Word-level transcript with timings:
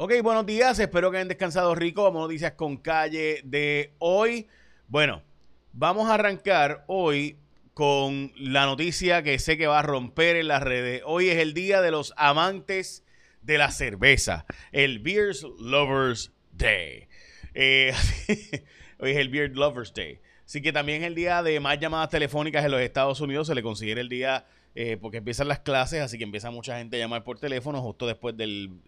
Ok, 0.00 0.12
buenos 0.22 0.46
días, 0.46 0.78
espero 0.78 1.10
que 1.10 1.16
hayan 1.16 1.26
descansado 1.26 1.74
rico. 1.74 2.04
Vamos 2.04 2.20
a 2.20 2.26
noticias 2.26 2.52
con 2.52 2.76
calle 2.76 3.40
de 3.42 3.94
hoy. 3.98 4.46
Bueno, 4.86 5.24
vamos 5.72 6.08
a 6.08 6.14
arrancar 6.14 6.84
hoy 6.86 7.36
con 7.74 8.32
la 8.36 8.64
noticia 8.64 9.24
que 9.24 9.40
sé 9.40 9.58
que 9.58 9.66
va 9.66 9.80
a 9.80 9.82
romper 9.82 10.36
en 10.36 10.46
las 10.46 10.62
redes. 10.62 11.02
Hoy 11.04 11.30
es 11.30 11.38
el 11.38 11.52
día 11.52 11.80
de 11.80 11.90
los 11.90 12.14
amantes 12.16 13.04
de 13.42 13.58
la 13.58 13.72
cerveza, 13.72 14.46
el 14.70 15.00
Beers 15.00 15.44
Lovers 15.58 16.30
Day. 16.52 17.08
Eh, 17.54 17.92
hoy 19.00 19.10
es 19.10 19.16
el 19.16 19.30
Beer 19.30 19.56
Lovers 19.56 19.92
Day. 19.92 20.20
Así 20.44 20.62
que 20.62 20.72
también 20.72 21.02
es 21.02 21.08
el 21.08 21.16
día 21.16 21.42
de 21.42 21.58
más 21.58 21.76
llamadas 21.80 22.10
telefónicas 22.10 22.64
en 22.64 22.70
los 22.70 22.80
Estados 22.80 23.20
Unidos. 23.20 23.48
Se 23.48 23.54
le 23.56 23.64
considera 23.64 24.00
el 24.00 24.08
día 24.08 24.46
eh, 24.80 24.96
porque 24.96 25.16
empiezan 25.16 25.48
las 25.48 25.58
clases, 25.58 26.00
así 26.00 26.18
que 26.18 26.24
empieza 26.24 26.52
mucha 26.52 26.78
gente 26.78 26.96
a 26.96 27.00
llamar 27.00 27.24
por 27.24 27.40
teléfono 27.40 27.82
justo 27.82 28.06
después 28.06 28.36
del, 28.36 28.80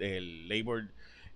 Labor 0.48 0.84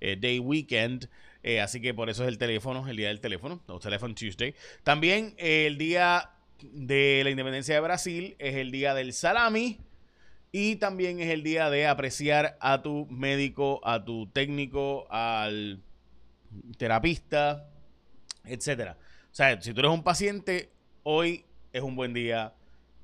eh, 0.05 0.17
Day 0.21 0.39
Weekend. 0.39 1.09
Eh, 1.43 1.61
así 1.61 1.81
que 1.81 1.95
por 1.95 2.11
eso 2.11 2.23
es 2.23 2.29
el 2.29 2.39
teléfono, 2.39 2.87
el 2.89 2.97
día 2.97 3.09
del 3.09 3.21
teléfono, 3.21 3.63
o 3.67 3.79
Telephone 3.79 4.15
Tuesday. 4.15 4.55
También 4.83 5.35
el 5.39 5.79
día 5.79 6.31
de 6.63 7.23
la 7.25 7.31
independencia 7.31 7.75
de 7.75 7.81
Brasil 7.81 8.37
es 8.39 8.55
el 8.57 8.71
día 8.71 8.95
del 8.95 9.13
salami. 9.13 9.79
Y 10.53 10.77
también 10.77 11.19
es 11.21 11.31
el 11.31 11.43
día 11.43 11.69
de 11.69 11.87
apreciar 11.89 12.57
a 12.61 12.83
tu 12.83 13.07
médico, 13.07 13.81
a 13.83 14.05
tu 14.05 14.29
técnico, 14.29 15.07
al 15.11 15.83
terapista, 16.79 17.69
etcétera. 18.45 18.97
O 19.33 19.35
sea, 19.35 19.61
si 19.61 19.75
tú 19.75 19.81
eres 19.81 19.91
un 19.91 20.05
paciente, 20.05 20.71
hoy 21.03 21.45
es 21.73 21.83
un 21.83 21.97
buen 21.97 22.15
día 22.15 22.55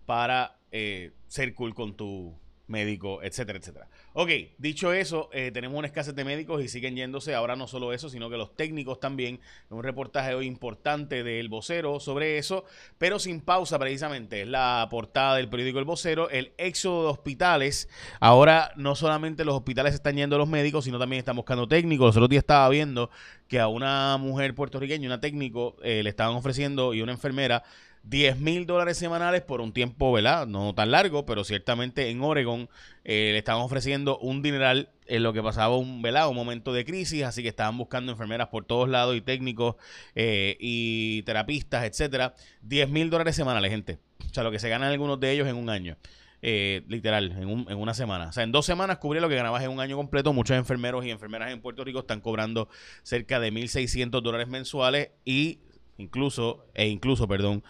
para 0.06 0.58
eh, 0.70 1.10
ser 1.26 1.54
cool 1.54 1.74
con 1.74 1.96
tu 1.96 2.38
médico, 2.70 3.22
etcétera, 3.22 3.58
etcétera. 3.58 3.88
Ok, 4.14 4.30
dicho 4.58 4.92
eso, 4.92 5.28
eh, 5.32 5.50
tenemos 5.52 5.76
una 5.76 5.88
escasez 5.88 6.14
de 6.14 6.24
médicos 6.24 6.62
y 6.62 6.68
siguen 6.68 6.96
yéndose. 6.96 7.34
Ahora 7.34 7.56
no 7.56 7.66
solo 7.66 7.92
eso, 7.92 8.08
sino 8.08 8.30
que 8.30 8.36
los 8.36 8.56
técnicos 8.56 9.00
también. 9.00 9.40
Un 9.68 9.82
reportaje 9.82 10.34
hoy 10.34 10.46
importante 10.46 11.22
del 11.22 11.48
vocero 11.48 12.00
sobre 12.00 12.38
eso, 12.38 12.64
pero 12.96 13.18
sin 13.18 13.40
pausa 13.40 13.78
precisamente. 13.78 14.42
Es 14.42 14.48
la 14.48 14.86
portada 14.90 15.36
del 15.36 15.48
periódico 15.48 15.78
El 15.78 15.84
Vocero, 15.84 16.30
el 16.30 16.52
éxodo 16.56 17.02
de 17.02 17.08
hospitales. 17.10 17.88
Ahora 18.20 18.72
no 18.76 18.94
solamente 18.94 19.44
los 19.44 19.54
hospitales 19.54 19.94
están 19.94 20.16
yendo 20.16 20.38
los 20.38 20.48
médicos, 20.48 20.84
sino 20.84 20.98
también 20.98 21.18
están 21.18 21.36
buscando 21.36 21.68
técnicos. 21.68 22.06
Los 22.06 22.16
otros 22.16 22.30
días 22.30 22.42
estaba 22.42 22.68
viendo 22.68 23.10
que 23.48 23.58
a 23.58 23.66
una 23.66 24.16
mujer 24.16 24.54
puertorriqueña, 24.54 25.08
una 25.08 25.20
técnico, 25.20 25.76
eh, 25.82 26.02
le 26.04 26.10
estaban 26.10 26.36
ofreciendo 26.36 26.94
y 26.94 27.02
una 27.02 27.12
enfermera 27.12 27.64
10 28.02 28.38
mil 28.38 28.66
dólares 28.66 28.96
semanales 28.96 29.42
por 29.42 29.60
un 29.60 29.72
tiempo, 29.72 30.12
¿verdad? 30.12 30.46
No 30.46 30.74
tan 30.74 30.90
largo, 30.90 31.26
pero 31.26 31.44
ciertamente 31.44 32.08
en 32.08 32.22
Oregon 32.22 32.68
eh, 33.04 33.30
le 33.32 33.38
estaban 33.38 33.62
ofreciendo 33.62 34.18
un 34.18 34.42
dineral 34.42 34.90
en 35.06 35.22
lo 35.22 35.32
que 35.32 35.42
pasaba 35.42 35.76
un, 35.76 36.02
¿verdad? 36.02 36.28
un 36.28 36.36
momento 36.36 36.72
de 36.72 36.84
crisis, 36.84 37.24
así 37.24 37.42
que 37.42 37.48
estaban 37.48 37.76
buscando 37.76 38.12
enfermeras 38.12 38.48
por 38.48 38.64
todos 38.64 38.88
lados 38.88 39.16
y 39.16 39.20
técnicos 39.20 39.76
eh, 40.14 40.56
y 40.60 41.22
terapistas, 41.22 41.84
etcétera. 41.84 42.34
10 42.62 42.88
mil 42.88 43.10
dólares 43.10 43.36
semanales, 43.36 43.70
gente. 43.70 43.98
O 44.30 44.34
sea, 44.34 44.44
lo 44.44 44.50
que 44.50 44.58
se 44.58 44.68
ganan 44.68 44.90
algunos 44.90 45.20
de 45.20 45.32
ellos 45.32 45.48
en 45.48 45.56
un 45.56 45.68
año. 45.68 45.96
Eh, 46.42 46.84
literal, 46.88 47.32
en, 47.32 47.48
un, 47.48 47.66
en, 47.68 47.76
una 47.76 47.92
semana. 47.92 48.28
O 48.28 48.32
sea, 48.32 48.44
en 48.44 48.52
dos 48.52 48.64
semanas 48.64 48.96
cubría 48.96 49.20
lo 49.20 49.28
que 49.28 49.34
ganabas 49.34 49.62
en 49.62 49.70
un 49.70 49.80
año 49.80 49.96
completo. 49.96 50.32
Muchos 50.32 50.56
enfermeros 50.56 51.04
y 51.04 51.10
enfermeras 51.10 51.52
en 51.52 51.60
Puerto 51.60 51.84
Rico 51.84 51.98
están 51.98 52.22
cobrando 52.22 52.68
cerca 53.02 53.40
de 53.40 53.52
1.600 53.52 54.22
dólares 54.22 54.48
mensuales 54.48 55.10
y 55.24 55.58
incluso, 55.98 56.64
e 56.74 56.88
incluso, 56.88 57.28
perdón, 57.28 57.62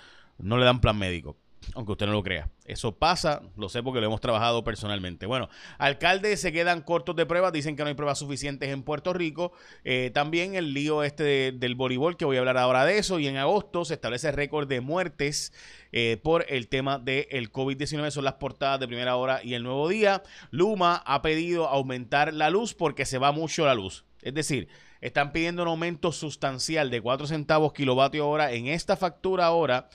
no 0.42 0.58
le 0.58 0.64
dan 0.64 0.80
plan 0.80 0.98
médico, 0.98 1.36
aunque 1.74 1.92
usted 1.92 2.06
no 2.06 2.12
lo 2.12 2.22
crea. 2.22 2.50
Eso 2.64 2.96
pasa, 2.96 3.42
lo 3.56 3.69
sé 3.69 3.83
porque 3.83 4.00
lo 4.00 4.06
hemos 4.06 4.20
trabajado 4.20 4.62
personalmente. 4.62 5.27
Bueno, 5.27 5.48
alcaldes 5.77 6.41
se 6.41 6.52
quedan 6.52 6.82
cortos 6.82 7.16
de 7.16 7.27
pruebas, 7.27 7.52
dicen 7.52 7.74
que 7.74 7.82
no 7.82 7.88
hay 7.88 7.94
pruebas 7.94 8.19
suficientes 8.19 8.69
en 8.69 8.84
Puerto 8.84 9.12
Rico. 9.12 9.52
Eh, 9.82 10.12
también 10.14 10.55
el 10.55 10.72
lío 10.72 11.02
este 11.02 11.50
del 11.50 11.74
voleibol, 11.74 12.16
que 12.16 12.24
voy 12.24 12.36
a 12.36 12.41
hablar 12.41 12.58
ahora 12.58 12.84
de 12.84 12.98
eso. 12.98 13.19
Y 13.19 13.27
en 13.27 13.36
agosto 13.38 13.84
se 13.84 13.94
establece 13.94 14.30
récord 14.30 14.69
de 14.69 14.80
muertes 14.80 15.52
eh, 15.91 16.20
por 16.22 16.44
el 16.48 16.69
tema 16.69 17.00
del 17.00 17.50
COVID-19. 17.50 18.10
Son 18.10 18.25
las 18.25 18.34
portadas 18.34 18.78
de 18.78 18.87
primera 18.87 19.16
hora 19.16 19.41
y 19.43 19.54
el 19.54 19.64
nuevo 19.64 19.88
día. 19.88 20.22
Luma 20.53 21.03
ha 21.04 21.22
pedido 21.22 21.66
aumentar 21.66 22.32
la 22.32 22.50
luz 22.50 22.75
porque 22.75 23.04
se 23.04 23.19
va 23.19 23.32
mucho 23.32 23.66
la 23.66 23.75
luz. 23.75 24.04
Es 24.22 24.34
decir, 24.34 24.69
están 25.00 25.32
pidiendo 25.32 25.62
un 25.62 25.69
aumento 25.69 26.12
sustancial 26.12 26.91
de 26.91 27.00
4 27.00 27.26
centavos 27.26 27.72
kilovatio 27.72 28.28
hora 28.28 28.53
en 28.53 28.66
esta 28.66 28.97
factura 28.97 29.47
ahora 29.47 29.88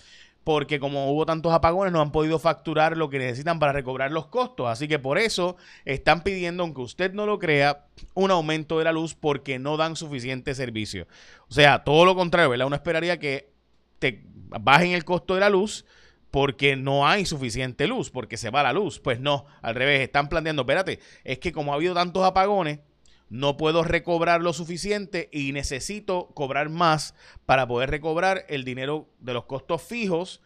porque 0.46 0.80
como 0.80 1.12
hubo 1.12 1.26
tantos 1.26 1.52
apagones 1.52 1.92
no 1.92 2.02
han 2.02 2.12
podido 2.12 2.38
facturar 2.38 2.96
lo 2.96 3.10
que 3.10 3.18
necesitan 3.18 3.58
para 3.58 3.74
recobrar 3.74 4.12
los 4.12 4.28
costos. 4.28 4.70
Así 4.70 4.88
que 4.88 5.00
por 5.00 5.18
eso 5.18 5.58
están 5.86 6.22
pidiendo, 6.22 6.62
aunque 6.62 6.82
usted 6.82 7.14
no 7.14 7.26
lo 7.26 7.40
crea, 7.40 7.88
un 8.14 8.30
aumento 8.30 8.78
de 8.78 8.84
la 8.84 8.92
luz 8.92 9.16
porque 9.16 9.58
no 9.58 9.76
dan 9.76 9.96
suficiente 9.96 10.54
servicio. 10.54 11.08
O 11.50 11.54
sea, 11.54 11.84
todo 11.84 12.06
lo 12.06 12.16
contrario, 12.16 12.52
¿verdad? 12.52 12.68
Uno 12.68 12.76
esperaría 12.76 13.18
que 13.18 13.54
te 13.98 14.24
bajen 14.60 14.92
el 14.92 15.04
costo 15.04 15.34
de 15.34 15.40
la 15.40 15.50
luz 15.50 15.84
porque 16.30 16.76
no 16.76 17.08
hay 17.08 17.26
suficiente 17.26 17.88
luz, 17.88 18.12
porque 18.12 18.38
se 18.38 18.52
va 18.52 18.62
la 18.62 18.72
luz. 18.72 19.00
Pues 19.00 19.20
no, 19.20 19.48
al 19.64 19.74
revés, 19.74 20.02
están 20.02 20.30
planteando, 20.30 20.62
espérate, 20.62 21.00
es 21.24 21.40
que 21.40 21.52
como 21.52 21.72
ha 21.72 21.76
habido 21.76 21.96
tantos 21.96 22.24
apagones, 22.24 22.82
no 23.30 23.58
puedo 23.58 23.84
recobrar 23.84 24.42
lo 24.42 24.54
suficiente 24.54 25.30
y 25.32 25.52
necesito 25.52 26.28
cobrar 26.34 26.70
más 26.70 27.16
para 27.46 27.68
poder 27.68 27.90
recobrar 27.90 28.46
el 28.50 28.64
dinero 28.64 29.10
de 29.20 29.34
los 29.34 29.46
costos 29.46 29.82
fijos, 29.82 30.42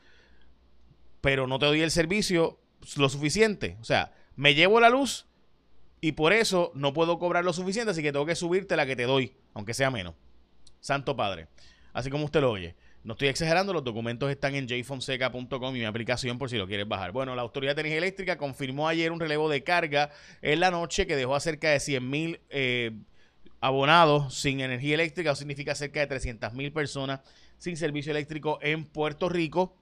pero 1.21 1.47
no 1.47 1.59
te 1.59 1.65
doy 1.65 1.81
el 1.81 1.91
servicio 1.91 2.59
lo 2.95 3.09
suficiente. 3.09 3.77
O 3.81 3.83
sea, 3.83 4.13
me 4.35 4.55
llevo 4.55 4.79
la 4.79 4.89
luz 4.89 5.27
y 6.01 6.13
por 6.13 6.31
eso 6.31 6.71
no 6.75 6.93
puedo 6.93 7.19
cobrar 7.19 7.43
lo 7.43 7.53
suficiente, 7.53 7.91
así 7.91 8.01
que 8.01 8.11
tengo 8.11 8.25
que 8.25 8.35
subirte 8.35 8.77
la 8.77 8.85
que 8.85 8.95
te 8.95 9.03
doy, 9.03 9.35
aunque 9.53 9.73
sea 9.73 9.91
menos. 9.91 10.15
Santo 10.79 11.15
Padre. 11.15 11.47
Así 11.91 12.09
como 12.09 12.25
usted 12.25 12.41
lo 12.41 12.51
oye. 12.51 12.75
No 13.03 13.13
estoy 13.13 13.29
exagerando, 13.29 13.71
los 13.71 13.83
documentos 13.83 14.29
están 14.29 14.55
en 14.55 14.67
jfonseca.com 14.67 15.75
y 15.75 15.79
mi 15.79 15.85
aplicación 15.85 16.37
por 16.37 16.49
si 16.49 16.57
lo 16.57 16.67
quieres 16.67 16.87
bajar. 16.87 17.13
Bueno, 17.13 17.33
la 17.33 17.41
Autoridad 17.41 17.73
de 17.75 17.81
Energía 17.81 17.99
Eléctrica 17.99 18.37
confirmó 18.37 18.89
ayer 18.89 19.11
un 19.11 19.21
relevo 19.21 19.49
de 19.49 19.63
carga 19.63 20.11
en 20.41 20.59
la 20.59 20.69
noche 20.69 21.07
que 21.07 21.15
dejó 21.15 21.33
a 21.33 21.39
cerca 21.39 21.69
de 21.69 21.79
100 21.79 22.09
mil 22.09 22.41
eh, 22.49 22.91
abonados 23.61 24.35
sin 24.35 24.59
energía 24.59 24.95
eléctrica, 24.95 25.31
o 25.31 25.35
significa 25.35 25.75
cerca 25.75 26.01
de 26.01 26.07
300 26.07 26.53
mil 26.53 26.73
personas 26.73 27.21
sin 27.57 27.77
servicio 27.77 28.11
eléctrico 28.11 28.59
en 28.61 28.83
Puerto 28.83 29.29
Rico. 29.29 29.75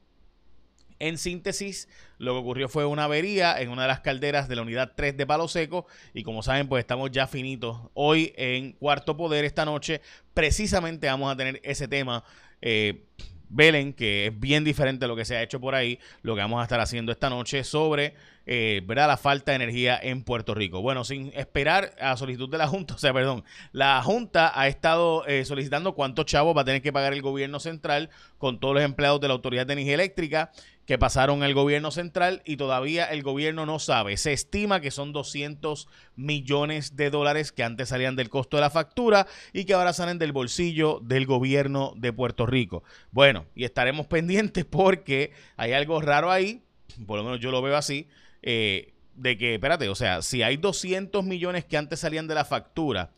En 0.99 1.19
síntesis, 1.19 1.87
lo 2.17 2.33
que 2.33 2.39
ocurrió 2.39 2.69
fue 2.69 2.85
una 2.85 3.03
avería 3.03 3.59
en 3.59 3.69
una 3.69 3.83
de 3.83 3.87
las 3.87 3.99
calderas 3.99 4.47
de 4.47 4.55
la 4.55 4.63
unidad 4.63 4.93
3 4.95 5.15
de 5.15 5.27
Palo 5.27 5.47
Seco 5.47 5.85
y 6.13 6.23
como 6.23 6.41
saben, 6.41 6.67
pues 6.67 6.81
estamos 6.81 7.11
ya 7.11 7.27
finitos. 7.27 7.77
Hoy 7.93 8.33
en 8.35 8.71
Cuarto 8.73 9.15
Poder 9.15 9.45
esta 9.45 9.63
noche, 9.63 10.01
precisamente 10.33 11.05
vamos 11.05 11.31
a 11.31 11.37
tener 11.37 11.61
ese 11.63 11.87
tema 11.87 12.23
eh, 12.61 13.03
Velen, 13.49 13.93
que 13.93 14.27
es 14.27 14.39
bien 14.39 14.63
diferente 14.63 15.05
a 15.05 15.07
lo 15.07 15.15
que 15.15 15.25
se 15.25 15.35
ha 15.35 15.43
hecho 15.43 15.59
por 15.59 15.75
ahí, 15.75 15.99
lo 16.21 16.35
que 16.35 16.41
vamos 16.41 16.59
a 16.59 16.63
estar 16.63 16.79
haciendo 16.79 17.11
esta 17.11 17.29
noche 17.29 17.63
sobre 17.63 18.13
eh, 18.49 18.81
¿verdad? 18.85 19.07
la 19.07 19.17
falta 19.17 19.51
de 19.51 19.57
energía 19.57 19.99
en 20.01 20.23
Puerto 20.23 20.55
Rico. 20.55 20.81
Bueno, 20.81 21.03
sin 21.03 21.33
esperar 21.35 21.93
a 21.99 22.15
solicitud 22.15 22.49
de 22.49 22.57
la 22.57 22.67
Junta, 22.67 22.93
o 22.95 22.97
sea, 22.97 23.13
perdón, 23.13 23.43
la 23.73 24.01
Junta 24.01 24.57
ha 24.59 24.67
estado 24.67 25.25
eh, 25.27 25.43
solicitando 25.43 25.93
cuántos 25.93 26.25
chavos 26.25 26.55
va 26.55 26.61
a 26.61 26.65
tener 26.65 26.81
que 26.81 26.93
pagar 26.93 27.11
el 27.11 27.21
gobierno 27.21 27.59
central 27.59 28.09
con 28.37 28.59
todos 28.59 28.73
los 28.73 28.83
empleados 28.83 29.19
de 29.19 29.27
la 29.27 29.33
Autoridad 29.33 29.67
de 29.67 29.73
Energía 29.73 29.95
Eléctrica 29.95 30.51
que 30.85 30.97
pasaron 30.97 31.43
al 31.43 31.53
gobierno 31.53 31.91
central 31.91 32.41
y 32.45 32.55
todavía 32.55 33.03
el 33.03 33.21
gobierno 33.21 33.65
no 33.65 33.77
sabe. 33.77 34.15
Se 34.15 34.31
estima 34.31 34.79
que 34.79 34.89
son 34.89 35.11
200 35.11 35.89
millones 36.15 36.95
de 36.95 37.09
dólares 37.09 37.51
que 37.51 37.63
antes 37.63 37.89
salían 37.89 38.15
del 38.15 38.29
costo 38.29 38.55
de 38.55 38.61
la 38.61 38.69
factura 38.69 39.27
y 39.51 39.65
que 39.65 39.73
ahora 39.73 39.91
salen 39.91 40.17
del 40.17 40.31
bolsillo 40.31 41.01
del 41.03 41.25
gobierno 41.25 41.91
de 41.97 42.13
Puerto 42.13 42.45
Rico. 42.45 42.83
Bueno, 43.11 43.45
y 43.53 43.65
estaremos 43.65 44.07
pendientes 44.07 44.63
porque 44.63 45.33
hay 45.57 45.73
algo 45.73 45.99
raro 45.99 46.31
ahí, 46.31 46.63
por 47.05 47.17
lo 47.17 47.25
menos 47.25 47.41
yo 47.41 47.51
lo 47.51 47.61
veo 47.61 47.75
así, 47.75 48.07
eh, 48.49 48.93
de 49.15 49.37
que, 49.37 49.55
espérate, 49.55 49.89
o 49.89 49.95
sea, 49.95 50.21
si 50.21 50.41
hay 50.41 50.55
200 50.55 51.25
millones 51.25 51.65
que 51.65 51.75
antes 51.75 51.99
salían 51.99 52.27
de 52.27 52.35
la 52.35 52.45
factura 52.45 53.11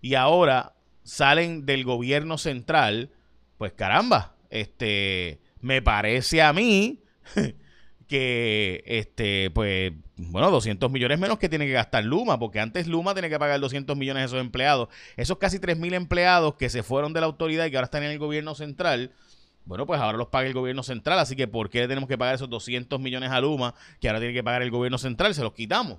y 0.00 0.14
ahora 0.14 0.76
salen 1.02 1.66
del 1.66 1.82
gobierno 1.82 2.38
central, 2.38 3.10
pues 3.58 3.72
caramba, 3.72 4.36
este, 4.48 5.40
me 5.60 5.82
parece 5.82 6.40
a 6.40 6.52
mí 6.52 7.02
que, 8.06 8.84
este, 8.86 9.50
pues, 9.50 9.92
bueno, 10.18 10.52
200 10.52 10.88
millones 10.88 11.18
menos 11.18 11.40
que 11.40 11.48
tiene 11.48 11.66
que 11.66 11.72
gastar 11.72 12.04
Luma, 12.04 12.38
porque 12.38 12.60
antes 12.60 12.86
Luma 12.86 13.12
tiene 13.12 13.28
que 13.28 13.40
pagar 13.40 13.58
200 13.58 13.96
millones 13.96 14.22
a 14.22 14.26
esos 14.26 14.40
empleados. 14.40 14.88
Esos 15.16 15.38
casi 15.38 15.58
3.000 15.58 15.94
empleados 15.94 16.54
que 16.54 16.68
se 16.70 16.84
fueron 16.84 17.12
de 17.12 17.18
la 17.22 17.26
autoridad 17.26 17.66
y 17.66 17.72
que 17.72 17.76
ahora 17.76 17.86
están 17.86 18.04
en 18.04 18.12
el 18.12 18.20
gobierno 18.20 18.54
central, 18.54 19.10
bueno, 19.66 19.84
pues 19.84 20.00
ahora 20.00 20.16
los 20.16 20.28
paga 20.28 20.46
el 20.46 20.54
gobierno 20.54 20.82
central, 20.82 21.18
así 21.18 21.36
que 21.36 21.46
¿por 21.46 21.68
qué 21.68 21.86
tenemos 21.86 22.08
que 22.08 22.16
pagar 22.16 22.36
esos 22.36 22.48
200 22.48 22.98
millones 23.00 23.30
a 23.30 23.40
Luma 23.40 23.74
que 24.00 24.08
ahora 24.08 24.20
tiene 24.20 24.32
que 24.32 24.42
pagar 24.42 24.62
el 24.62 24.70
gobierno 24.70 24.96
central? 24.96 25.34
Se 25.34 25.42
los 25.42 25.52
quitamos. 25.52 25.98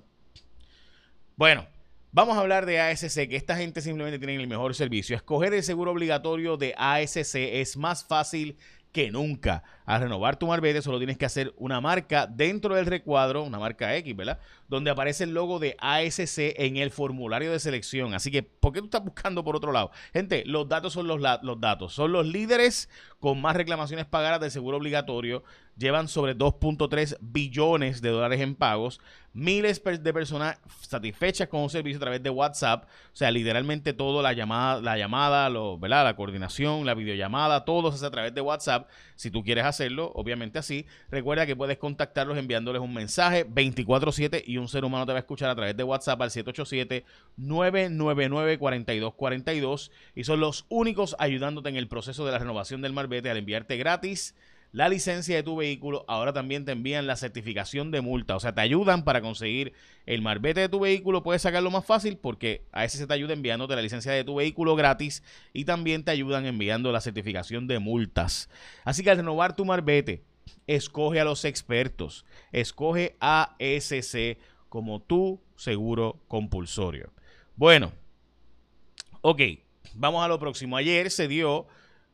Bueno, 1.36 1.66
Vamos 2.10 2.38
a 2.38 2.40
hablar 2.40 2.64
de 2.64 2.80
ASC, 2.80 3.28
que 3.28 3.36
esta 3.36 3.54
gente 3.54 3.82
simplemente 3.82 4.18
tiene 4.18 4.36
el 4.36 4.48
mejor 4.48 4.74
servicio. 4.74 5.14
Escoger 5.14 5.52
el 5.52 5.62
seguro 5.62 5.92
obligatorio 5.92 6.56
de 6.56 6.74
ASC 6.78 7.34
es 7.34 7.76
más 7.76 8.02
fácil 8.02 8.56
que 8.92 9.10
nunca. 9.10 9.62
Al 9.84 10.00
renovar 10.00 10.38
tu 10.38 10.46
marbete 10.46 10.80
solo 10.80 10.96
tienes 10.96 11.18
que 11.18 11.26
hacer 11.26 11.52
una 11.58 11.82
marca 11.82 12.26
dentro 12.26 12.74
del 12.74 12.86
recuadro, 12.86 13.42
una 13.42 13.58
marca 13.58 13.94
X, 13.96 14.16
¿verdad? 14.16 14.38
donde 14.68 14.90
aparece 14.90 15.24
el 15.24 15.34
logo 15.34 15.58
de 15.58 15.76
ASC 15.78 16.54
en 16.56 16.76
el 16.76 16.90
formulario 16.90 17.50
de 17.52 17.58
selección. 17.58 18.14
Así 18.14 18.30
que, 18.30 18.42
¿por 18.42 18.72
qué 18.72 18.80
tú 18.80 18.86
estás 18.86 19.04
buscando 19.04 19.42
por 19.42 19.56
otro 19.56 19.72
lado? 19.72 19.90
Gente, 20.12 20.44
los 20.46 20.68
datos 20.68 20.92
son 20.92 21.06
los, 21.06 21.20
los 21.20 21.60
datos. 21.60 21.94
Son 21.94 22.12
los 22.12 22.26
líderes 22.26 22.88
con 23.20 23.40
más 23.40 23.56
reclamaciones 23.56 24.06
pagadas 24.06 24.40
del 24.40 24.50
seguro 24.50 24.76
obligatorio. 24.76 25.42
Llevan 25.76 26.08
sobre 26.08 26.36
2.3 26.36 27.18
billones 27.20 28.02
de 28.02 28.10
dólares 28.10 28.40
en 28.40 28.56
pagos. 28.56 29.00
Miles 29.32 29.80
de 29.84 30.12
personas 30.12 30.58
satisfechas 30.80 31.46
con 31.46 31.60
un 31.60 31.70
servicio 31.70 31.98
a 31.98 32.00
través 32.00 32.22
de 32.22 32.30
WhatsApp. 32.30 32.84
O 33.12 33.16
sea, 33.16 33.30
literalmente 33.30 33.92
todo, 33.92 34.20
la 34.20 34.32
llamada, 34.32 34.80
la 34.80 34.98
llamada, 34.98 35.48
la 35.48 36.16
coordinación, 36.16 36.84
la 36.84 36.94
videollamada, 36.94 37.64
todo 37.64 37.90
se 37.90 37.96
hace 37.96 38.06
a 38.06 38.10
través 38.10 38.34
de 38.34 38.40
WhatsApp. 38.40 38.88
Si 39.14 39.30
tú 39.30 39.44
quieres 39.44 39.66
hacerlo, 39.66 40.10
obviamente 40.14 40.58
así. 40.58 40.86
Recuerda 41.10 41.46
que 41.46 41.54
puedes 41.54 41.78
contactarlos 41.78 42.36
enviándoles 42.38 42.82
un 42.82 42.92
mensaje 42.92 43.46
24-7 43.46 44.42
y 44.44 44.58
un 44.58 44.66
ser 44.66 44.84
humano 44.84 45.06
te 45.06 45.12
va 45.12 45.18
a 45.18 45.20
escuchar 45.20 45.50
a 45.50 45.54
través 45.54 45.76
de 45.76 45.84
WhatsApp 45.84 46.20
al 46.22 46.30
787-999-4242 47.38 49.90
y 50.16 50.24
son 50.24 50.40
los 50.40 50.66
únicos 50.68 51.14
ayudándote 51.20 51.68
en 51.68 51.76
el 51.76 51.86
proceso 51.86 52.26
de 52.26 52.32
la 52.32 52.38
renovación 52.38 52.82
del 52.82 52.92
al 53.16 53.36
enviarte 53.36 53.76
gratis 53.76 54.34
la 54.72 54.88
licencia 54.88 55.34
de 55.34 55.42
tu 55.42 55.56
vehículo, 55.56 56.04
ahora 56.08 56.32
también 56.32 56.64
te 56.64 56.72
envían 56.72 57.06
la 57.06 57.16
certificación 57.16 57.90
de 57.90 58.02
multa, 58.02 58.36
o 58.36 58.40
sea, 58.40 58.54
te 58.54 58.60
ayudan 58.60 59.02
para 59.02 59.22
conseguir 59.22 59.72
el 60.04 60.20
marbete 60.20 60.60
de 60.60 60.68
tu 60.68 60.80
vehículo, 60.80 61.22
puedes 61.22 61.42
sacarlo 61.42 61.70
más 61.70 61.86
fácil 61.86 62.18
porque 62.18 62.66
a 62.70 62.84
ese 62.84 62.98
se 62.98 63.06
te 63.06 63.14
ayuda 63.14 63.32
enviándote 63.32 63.74
la 63.74 63.82
licencia 63.82 64.12
de 64.12 64.24
tu 64.24 64.36
vehículo 64.36 64.76
gratis 64.76 65.22
y 65.54 65.64
también 65.64 66.04
te 66.04 66.10
ayudan 66.10 66.44
enviando 66.44 66.92
la 66.92 67.00
certificación 67.00 67.66
de 67.66 67.78
multas. 67.78 68.50
Así 68.84 69.02
que 69.02 69.10
al 69.10 69.16
renovar 69.16 69.56
tu 69.56 69.64
marbete, 69.64 70.22
escoge 70.66 71.20
a 71.20 71.24
los 71.24 71.44
expertos, 71.44 72.26
escoge 72.52 73.16
a 73.20 73.56
SC 73.58 74.38
como 74.68 75.00
tu 75.00 75.40
seguro 75.56 76.20
compulsorio. 76.28 77.10
Bueno, 77.56 77.92
ok, 79.22 79.40
vamos 79.94 80.22
a 80.22 80.28
lo 80.28 80.38
próximo. 80.38 80.76
Ayer 80.76 81.10
se 81.10 81.26
dio 81.26 81.66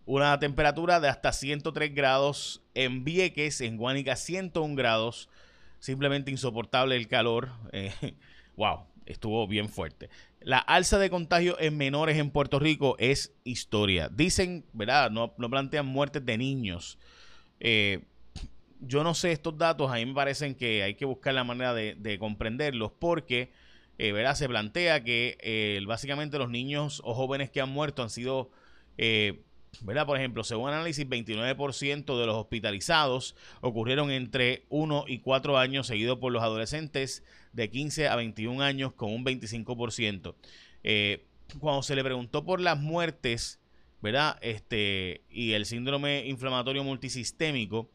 una 0.06 0.38
temperatura 0.38 1.00
de 1.00 1.08
hasta 1.08 1.32
103 1.32 1.94
grados 1.94 2.62
en 2.74 3.04
Vieques, 3.04 3.60
en 3.60 3.76
Guánica 3.76 4.16
101 4.16 4.74
grados, 4.74 5.28
simplemente 5.78 6.30
insoportable 6.30 6.96
el 6.96 7.08
calor. 7.08 7.50
Eh, 7.72 7.92
wow, 8.56 8.80
estuvo 9.06 9.46
bien 9.46 9.68
fuerte. 9.68 10.10
La 10.40 10.58
alza 10.58 10.98
de 10.98 11.08
contagio 11.08 11.58
en 11.58 11.76
menores 11.76 12.18
en 12.18 12.30
Puerto 12.30 12.58
Rico 12.58 12.96
es 12.98 13.34
historia. 13.44 14.10
Dicen, 14.10 14.66
¿verdad? 14.74 15.10
No, 15.10 15.32
no 15.38 15.48
plantean 15.48 15.86
muertes 15.86 16.24
de 16.24 16.36
niños. 16.36 16.98
Eh, 17.60 18.04
yo 18.80 19.02
no 19.04 19.14
sé 19.14 19.32
estos 19.32 19.56
datos, 19.56 19.90
a 19.90 19.94
mí 19.94 20.04
me 20.04 20.12
parecen 20.12 20.54
que 20.54 20.82
hay 20.82 20.94
que 20.96 21.06
buscar 21.06 21.32
la 21.32 21.44
manera 21.44 21.72
de, 21.72 22.18
comprenderlos 22.18 22.92
porque, 22.92 23.50
eh, 23.96 24.12
¿verdad? 24.12 24.34
Se 24.34 24.46
plantea 24.46 25.02
que 25.02 25.82
básicamente 25.86 26.36
los 26.36 26.50
niños 26.50 27.00
o 27.02 27.14
jóvenes 27.14 27.48
que 27.48 27.62
han 27.62 27.70
muerto 27.70 28.02
han 28.02 28.10
sido, 28.10 28.50
¿verdad? 29.82 30.06
Por 30.06 30.16
ejemplo, 30.16 30.44
según 30.44 30.70
análisis, 30.70 31.08
29% 31.08 32.18
de 32.18 32.26
los 32.26 32.36
hospitalizados 32.36 33.36
ocurrieron 33.60 34.10
entre 34.10 34.64
1 34.68 35.04
y 35.08 35.18
4 35.18 35.58
años, 35.58 35.86
seguido 35.86 36.20
por 36.20 36.32
los 36.32 36.42
adolescentes 36.42 37.24
de 37.52 37.70
15 37.70 38.08
a 38.08 38.16
21 38.16 38.62
años 38.62 38.92
con 38.92 39.12
un 39.12 39.24
25%. 39.24 40.34
cuando 41.60 41.82
se 41.82 41.94
le 41.94 42.02
preguntó 42.02 42.44
por 42.44 42.60
las 42.60 42.78
muertes, 42.78 43.60
¿verdad? 44.02 44.38
Este, 44.42 45.22
y 45.30 45.52
el 45.52 45.64
síndrome 45.64 46.26
inflamatorio 46.26 46.84
multisistémico, 46.84 47.90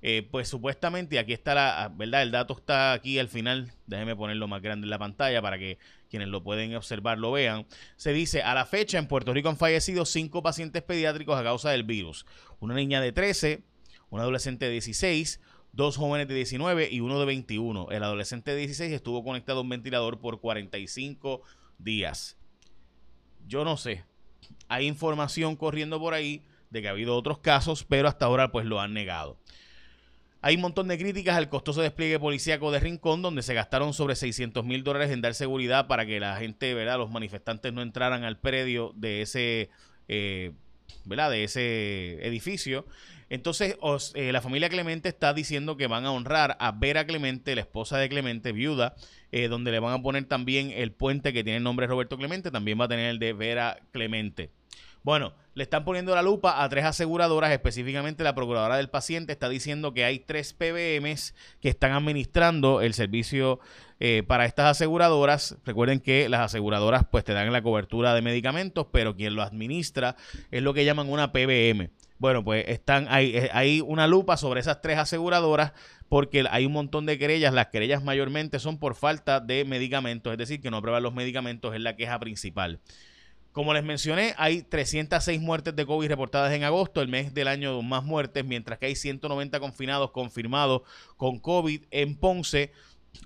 eh, 0.00 0.26
pues 0.30 0.48
supuestamente, 0.48 1.18
aquí 1.18 1.32
está 1.32 1.54
la, 1.54 1.92
¿verdad? 1.94 2.22
El 2.22 2.32
dato 2.32 2.54
está 2.54 2.92
aquí 2.92 3.18
al 3.18 3.28
final, 3.28 3.70
déjeme 3.86 4.16
ponerlo 4.16 4.48
más 4.48 4.62
grande 4.62 4.86
en 4.86 4.90
la 4.90 4.98
pantalla 4.98 5.40
para 5.42 5.58
que 5.58 5.78
quienes 6.12 6.28
lo 6.28 6.42
pueden 6.42 6.76
observar 6.76 7.18
lo 7.18 7.32
vean. 7.32 7.66
Se 7.96 8.12
dice, 8.12 8.42
a 8.42 8.52
la 8.52 8.66
fecha 8.66 8.98
en 8.98 9.08
Puerto 9.08 9.32
Rico 9.32 9.48
han 9.48 9.56
fallecido 9.56 10.04
cinco 10.04 10.42
pacientes 10.42 10.82
pediátricos 10.82 11.40
a 11.40 11.42
causa 11.42 11.70
del 11.70 11.84
virus. 11.84 12.26
Una 12.60 12.74
niña 12.74 13.00
de 13.00 13.12
13, 13.12 13.62
un 14.10 14.20
adolescente 14.20 14.66
de 14.66 14.72
16, 14.72 15.40
dos 15.72 15.96
jóvenes 15.96 16.28
de 16.28 16.34
19 16.34 16.90
y 16.92 17.00
uno 17.00 17.18
de 17.18 17.24
21. 17.24 17.90
El 17.90 18.02
adolescente 18.02 18.50
de 18.50 18.58
16 18.58 18.92
estuvo 18.92 19.24
conectado 19.24 19.60
a 19.60 19.62
un 19.62 19.70
ventilador 19.70 20.20
por 20.20 20.38
45 20.38 21.40
días. 21.78 22.36
Yo 23.46 23.64
no 23.64 23.78
sé, 23.78 24.04
hay 24.68 24.86
información 24.86 25.56
corriendo 25.56 25.98
por 25.98 26.12
ahí 26.12 26.42
de 26.68 26.82
que 26.82 26.88
ha 26.88 26.90
habido 26.90 27.16
otros 27.16 27.38
casos, 27.38 27.84
pero 27.88 28.06
hasta 28.06 28.26
ahora 28.26 28.52
pues 28.52 28.66
lo 28.66 28.80
han 28.80 28.92
negado. 28.92 29.38
Hay 30.44 30.56
un 30.56 30.62
montón 30.62 30.88
de 30.88 30.98
críticas 30.98 31.36
al 31.36 31.48
costoso 31.48 31.82
despliegue 31.82 32.18
policíaco 32.18 32.72
de 32.72 32.80
Rincón, 32.80 33.22
donde 33.22 33.42
se 33.42 33.54
gastaron 33.54 33.94
sobre 33.94 34.16
600 34.16 34.64
mil 34.64 34.82
dólares 34.82 35.12
en 35.12 35.20
dar 35.20 35.34
seguridad 35.34 35.86
para 35.86 36.04
que 36.04 36.18
la 36.18 36.36
gente, 36.36 36.74
¿verdad? 36.74 36.98
Los 36.98 37.12
manifestantes 37.12 37.72
no 37.72 37.80
entraran 37.80 38.24
al 38.24 38.40
predio 38.40 38.92
de 38.96 39.22
ese, 39.22 39.70
eh, 40.08 40.50
¿verdad? 41.04 41.30
De 41.30 41.44
ese 41.44 42.26
edificio. 42.26 42.84
Entonces, 43.30 43.76
eh, 44.14 44.32
la 44.32 44.40
familia 44.40 44.68
Clemente 44.68 45.08
está 45.08 45.32
diciendo 45.32 45.76
que 45.76 45.86
van 45.86 46.06
a 46.06 46.10
honrar 46.10 46.56
a 46.58 46.72
Vera 46.72 47.06
Clemente, 47.06 47.54
la 47.54 47.60
esposa 47.60 47.96
de 47.98 48.08
Clemente, 48.08 48.50
viuda, 48.50 48.96
eh, 49.30 49.46
donde 49.46 49.70
le 49.70 49.78
van 49.78 49.94
a 49.94 50.02
poner 50.02 50.24
también 50.24 50.72
el 50.72 50.90
puente 50.90 51.32
que 51.32 51.44
tiene 51.44 51.58
el 51.58 51.62
nombre 51.62 51.86
Roberto 51.86 52.18
Clemente, 52.18 52.50
también 52.50 52.80
va 52.80 52.86
a 52.86 52.88
tener 52.88 53.10
el 53.10 53.20
de 53.20 53.32
Vera 53.32 53.78
Clemente. 53.92 54.50
Bueno, 55.02 55.34
le 55.54 55.64
están 55.64 55.84
poniendo 55.84 56.14
la 56.14 56.22
lupa 56.22 56.62
a 56.62 56.68
tres 56.68 56.84
aseguradoras, 56.84 57.50
específicamente 57.50 58.22
la 58.22 58.34
procuradora 58.34 58.76
del 58.76 58.88
paciente 58.88 59.32
está 59.32 59.48
diciendo 59.48 59.92
que 59.92 60.04
hay 60.04 60.20
tres 60.20 60.54
PBMs 60.54 61.34
que 61.60 61.68
están 61.68 61.92
administrando 61.92 62.80
el 62.80 62.94
servicio 62.94 63.58
eh, 63.98 64.22
para 64.26 64.46
estas 64.46 64.66
aseguradoras. 64.66 65.56
Recuerden 65.64 66.00
que 66.00 66.28
las 66.28 66.40
aseguradoras 66.40 67.04
pues 67.10 67.24
te 67.24 67.32
dan 67.32 67.52
la 67.52 67.62
cobertura 67.62 68.14
de 68.14 68.22
medicamentos, 68.22 68.86
pero 68.92 69.16
quien 69.16 69.34
lo 69.34 69.42
administra 69.42 70.16
es 70.50 70.62
lo 70.62 70.72
que 70.72 70.84
llaman 70.84 71.10
una 71.10 71.32
PBM. 71.32 71.90
Bueno, 72.18 72.44
pues 72.44 72.64
están 72.68 73.08
hay, 73.10 73.36
eh, 73.36 73.50
hay 73.52 73.80
una 73.80 74.06
lupa 74.06 74.36
sobre 74.36 74.60
esas 74.60 74.80
tres 74.80 74.98
aseguradoras 74.98 75.72
porque 76.08 76.44
hay 76.48 76.64
un 76.64 76.72
montón 76.72 77.06
de 77.06 77.18
querellas. 77.18 77.52
Las 77.52 77.66
querellas 77.66 78.04
mayormente 78.04 78.60
son 78.60 78.78
por 78.78 78.94
falta 78.94 79.40
de 79.40 79.64
medicamentos, 79.64 80.32
es 80.32 80.38
decir, 80.38 80.60
que 80.60 80.70
no 80.70 80.76
aprueban 80.76 81.02
los 81.02 81.14
medicamentos, 81.14 81.74
es 81.74 81.80
la 81.80 81.96
queja 81.96 82.20
principal. 82.20 82.80
Como 83.52 83.74
les 83.74 83.84
mencioné, 83.84 84.34
hay 84.38 84.62
306 84.62 85.40
muertes 85.40 85.76
de 85.76 85.84
COVID 85.84 86.08
reportadas 86.08 86.52
en 86.54 86.64
agosto, 86.64 87.02
el 87.02 87.08
mes 87.08 87.34
del 87.34 87.48
año 87.48 87.82
más 87.82 88.02
muertes, 88.02 88.44
mientras 88.46 88.78
que 88.78 88.86
hay 88.86 88.96
190 88.96 89.60
confinados 89.60 90.10
confirmados 90.10 90.82
con 91.18 91.38
COVID 91.38 91.84
en 91.90 92.16
Ponce. 92.16 92.72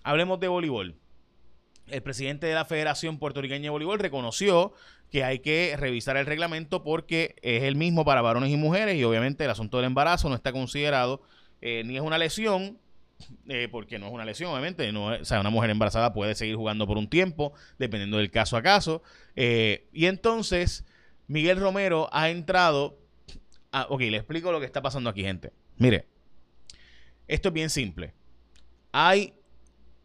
Hablemos 0.03 0.41
de 0.41 0.49
voleibol. 0.49 0.97
El 1.87 2.03
presidente 2.03 2.49
de 2.49 2.55
la 2.55 2.65
Federación 2.65 3.19
Puertorriqueña 3.19 3.63
de 3.63 3.71
Voleibol 3.71 4.01
reconoció 4.01 4.73
que 5.13 5.23
hay 5.23 5.39
que 5.39 5.77
revisar 5.79 6.17
el 6.17 6.27
reglamento 6.27 6.83
porque 6.83 7.37
es 7.43 7.63
el 7.63 7.77
mismo 7.77 8.05
para 8.05 8.23
varones 8.23 8.51
y 8.51 8.57
mujeres 8.57 8.97
y 8.97 9.05
obviamente 9.05 9.45
el 9.45 9.51
asunto 9.51 9.77
del 9.77 9.87
embarazo 9.87 10.29
no 10.29 10.35
está 10.35 10.51
considerado 10.51 11.23
eh, 11.61 11.85
ni 11.87 11.97
es 11.97 12.03
una 12.03 12.19
lesión 12.19 12.79
eh, 13.49 13.69
porque 13.71 13.99
no 13.99 14.07
es 14.07 14.13
una 14.13 14.25
lesión, 14.25 14.51
obviamente. 14.51 14.91
No, 14.93 15.07
o 15.07 15.25
sea, 15.25 15.41
una 15.41 15.51
mujer 15.51 15.71
embarazada 15.71 16.13
puede 16.13 16.35
seguir 16.35 16.57
jugando 16.57 16.87
por 16.87 16.99
un 16.99 17.09
tiempo, 17.09 17.53
dependiendo 17.79 18.19
del 18.19 18.31
caso 18.31 18.57
a 18.57 18.63
caso. 18.63 19.03
Eh, 19.35 19.89
y 19.93 20.07
entonces, 20.07 20.85
Miguel 21.27 21.61
Romero 21.61 22.09
ha 22.13 22.31
entrado. 22.31 22.99
ok, 23.89 24.01
le 24.01 24.17
explico 24.17 24.53
lo 24.53 24.61
que 24.61 24.67
está 24.67 24.83
pasando 24.83 25.11
aquí, 25.11 25.23
gente. 25.23 25.53
Mire, 25.77 26.07
esto 27.29 27.49
es 27.49 27.55
bien 27.55 27.71
simple. 27.71 28.15
Hay 28.93 29.35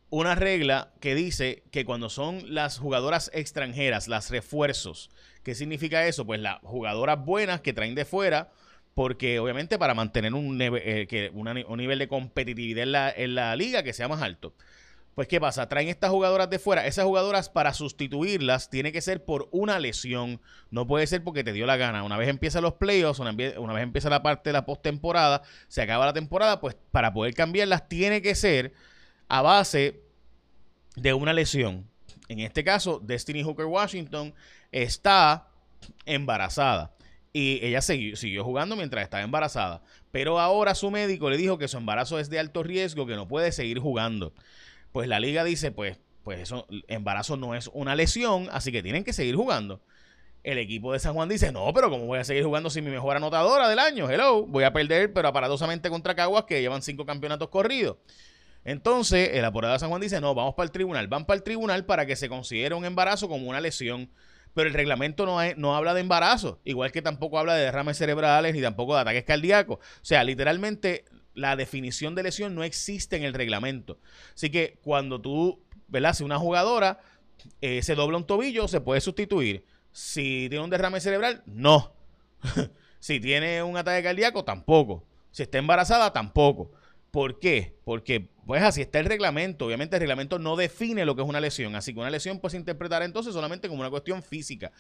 una 0.10 0.36
regla 0.36 0.94
que 1.00 1.16
dice 1.16 1.64
que 1.72 1.86
cuando 1.86 2.10
son 2.10 2.54
las 2.54 2.78
jugadoras 2.78 3.32
extranjeras, 3.34 4.10
las 4.10 4.30
refuerzos, 4.30 5.10
¿qué 5.44 5.56
significa 5.56 6.06
eso? 6.06 6.26
Pues 6.26 6.42
las 6.42 6.60
jugadoras 6.64 7.24
buenas 7.24 7.62
que 7.62 7.72
traen 7.72 7.96
de 7.96 8.04
fuera 8.04 8.52
porque 8.94 9.40
obviamente 9.40 9.80
para 9.80 9.94
mantener 9.94 10.34
un, 10.34 10.62
eh, 10.62 11.08
que 11.08 11.32
un 11.34 11.78
nivel 11.78 12.00
de 12.00 12.08
competitividad 12.08 12.84
en 12.84 12.92
la, 12.92 13.10
en 13.10 13.36
la, 13.36 13.56
liga 13.56 13.84
que 13.84 13.94
sea 13.94 14.08
más 14.08 14.22
alto. 14.22 14.54
Pues, 15.16 15.28
¿qué 15.28 15.42
pasa? 15.42 15.68
Traen 15.68 15.90
estas 15.90 16.10
jugadoras 16.10 16.50
de 16.50 16.58
fuera. 16.58 16.88
Esas 16.88 17.06
jugadoras, 17.06 17.50
para 17.50 17.74
sustituirlas, 17.74 18.70
tiene 18.70 18.94
que 18.94 19.02
ser 19.02 19.24
por 19.26 19.50
una 19.52 19.78
lesión. 19.78 20.42
No 20.70 20.88
puede 20.88 21.06
ser 21.06 21.24
porque 21.24 21.44
te 21.44 21.52
dio 21.52 21.66
la 21.66 21.76
gana. 21.76 22.04
Una 22.04 22.18
vez 22.18 22.30
empiezan 22.30 22.64
los 22.64 22.76
playoffs, 22.76 23.20
una, 23.20 23.36
una 23.60 23.74
vez 23.74 23.84
empieza 23.84 24.10
la 24.10 24.24
parte 24.24 24.50
de 24.50 24.54
la 24.54 24.66
postemporada, 24.66 25.44
se 25.68 25.82
acaba 25.82 26.06
la 26.06 26.14
temporada, 26.14 26.62
pues 26.62 26.78
para 26.92 27.14
poder 27.14 27.34
cambiarlas 27.34 27.90
tiene 27.90 28.22
que 28.22 28.36
ser 28.36 28.74
a 29.28 29.42
base 29.42 30.02
de 30.96 31.14
una 31.14 31.34
lesión. 31.34 31.88
En 32.30 32.40
este 32.40 32.64
caso, 32.64 33.00
Destiny 33.04 33.44
Hooker 33.44 33.66
Washington 33.66 34.34
está 34.72 35.50
embarazada 36.06 36.94
y 37.34 37.66
ella 37.66 37.82
siguió, 37.82 38.44
jugando 38.44 38.76
mientras 38.76 39.04
estaba 39.04 39.24
embarazada. 39.24 39.82
Pero 40.12 40.40
ahora 40.40 40.76
su 40.76 40.92
médico 40.92 41.30
le 41.30 41.38
dijo 41.38 41.58
que 41.58 41.68
su 41.68 41.78
embarazo 41.78 42.20
es 42.20 42.30
de 42.30 42.40
alto 42.40 42.64
riesgo, 42.64 43.06
que 43.06 43.16
no 43.16 43.28
puede 43.28 43.52
seguir 43.52 43.80
jugando. 43.80 44.34
Pues 44.92 45.08
la 45.08 45.20
liga 45.20 45.44
dice, 45.44 45.72
pues, 45.72 46.00
pues 46.24 46.42
eso, 46.42 46.68
embarazo 46.88 47.38
no 47.38 47.56
es 47.56 47.70
una 47.74 47.96
lesión, 47.96 48.50
así 48.52 48.72
que 48.72 48.84
tienen 48.84 49.04
que 49.04 49.14
seguir 49.14 49.36
jugando. 49.36 49.82
El 50.44 50.58
equipo 50.58 50.92
de 50.92 51.00
San 51.00 51.14
Juan 51.14 51.30
dice, 51.30 51.52
no, 51.52 51.72
pero 51.74 51.90
¿cómo 51.90 52.06
voy 52.06 52.20
a 52.20 52.24
seguir 52.24 52.44
jugando 52.44 52.70
sin 52.70 52.84
mi 52.84 52.92
mejor 52.92 53.16
anotadora 53.16 53.70
del 53.70 53.80
año? 53.80 54.10
Hello, 54.10 54.46
voy 54.46 54.64
a 54.64 54.74
perder, 54.74 55.14
pero 55.14 55.28
aparatosamente 55.28 55.90
contra 55.90 56.16
Caguas, 56.16 56.46
que 56.46 56.62
llevan 56.62 56.82
cinco 56.82 57.06
campeonatos 57.06 57.50
corridos. 57.50 57.98
Entonces, 58.64 59.32
el 59.34 59.46
apoderado 59.46 59.74
de 59.74 59.80
San 59.80 59.90
Juan 59.90 60.02
dice, 60.02 60.20
no, 60.20 60.36
vamos 60.36 60.56
para 60.56 60.66
el 60.66 60.72
tribunal. 60.72 61.08
Van 61.08 61.26
para 61.26 61.38
el 61.38 61.44
tribunal 61.44 61.86
para 61.86 62.06
que 62.06 62.16
se 62.16 62.28
considere 62.28 62.76
un 62.76 62.86
embarazo 62.86 63.28
como 63.28 63.50
una 63.50 63.62
lesión. 63.62 64.10
Pero 64.54 64.68
el 64.68 64.74
reglamento 64.74 65.26
no, 65.26 65.38
no 65.56 65.76
habla 65.76 65.94
de 65.94 66.02
embarazo, 66.02 66.60
igual 66.66 66.92
que 66.92 67.02
tampoco 67.02 67.40
habla 67.40 67.56
de 67.56 67.64
derrames 67.64 67.98
cerebrales 67.98 68.54
ni 68.54 68.62
tampoco 68.62 68.96
de 68.96 69.02
ataques 69.02 69.24
cardíacos. 69.24 69.78
O 69.78 70.06
sea, 70.06 70.24
literalmente 70.24 71.06
la 71.34 71.56
definición 71.56 72.16
de 72.16 72.24
lesión 72.24 72.56
no 72.56 72.64
existe 72.64 73.16
en 73.16 73.24
el 73.24 73.34
reglamento. 73.34 74.00
Así 74.34 74.50
que 74.50 74.78
cuando 74.84 75.22
tú, 75.22 75.62
¿verdad? 75.88 76.14
Si 76.14 76.24
una 76.24 76.38
jugadora 76.38 77.00
eh, 77.62 77.82
se 77.82 77.96
dobla 77.96 78.18
un 78.18 78.26
tobillo, 78.26 78.68
se 78.68 78.82
puede 78.82 79.02
sustituir. 79.02 79.66
Si 79.92 80.48
tiene 80.50 80.64
un 80.64 80.70
derrame 80.70 81.00
cerebral, 81.00 81.44
no. 81.46 81.94
si 83.00 83.20
tiene 83.20 83.64
un 83.64 83.78
ataque 83.78 84.04
cardíaco, 84.04 84.44
tampoco. 84.44 85.06
Si 85.32 85.44
está 85.44 85.58
embarazada, 85.58 86.12
tampoco. 86.12 86.72
¿Por 87.12 87.40
qué? 87.40 87.78
Porque, 87.84 88.30
pues 88.46 88.64
así 88.64 88.82
está 88.82 89.00
el 89.00 89.06
reglamento. 89.06 89.66
Obviamente 89.66 89.98
el 89.98 90.00
reglamento 90.00 90.40
no 90.40 90.56
define 90.56 91.06
lo 91.06 91.16
que 91.16 91.22
es 91.22 91.28
una 91.28 91.42
lesión. 91.42 91.76
Así 91.76 91.94
que 91.94 92.00
una 92.00 92.10
lesión 92.10 92.40
puede 92.40 92.58
interpretar 92.58 93.04
entonces 93.04 93.34
solamente 93.34 93.68
como 93.68 93.82
una 93.82 93.90
cuestión 93.90 94.24
física. 94.24 94.72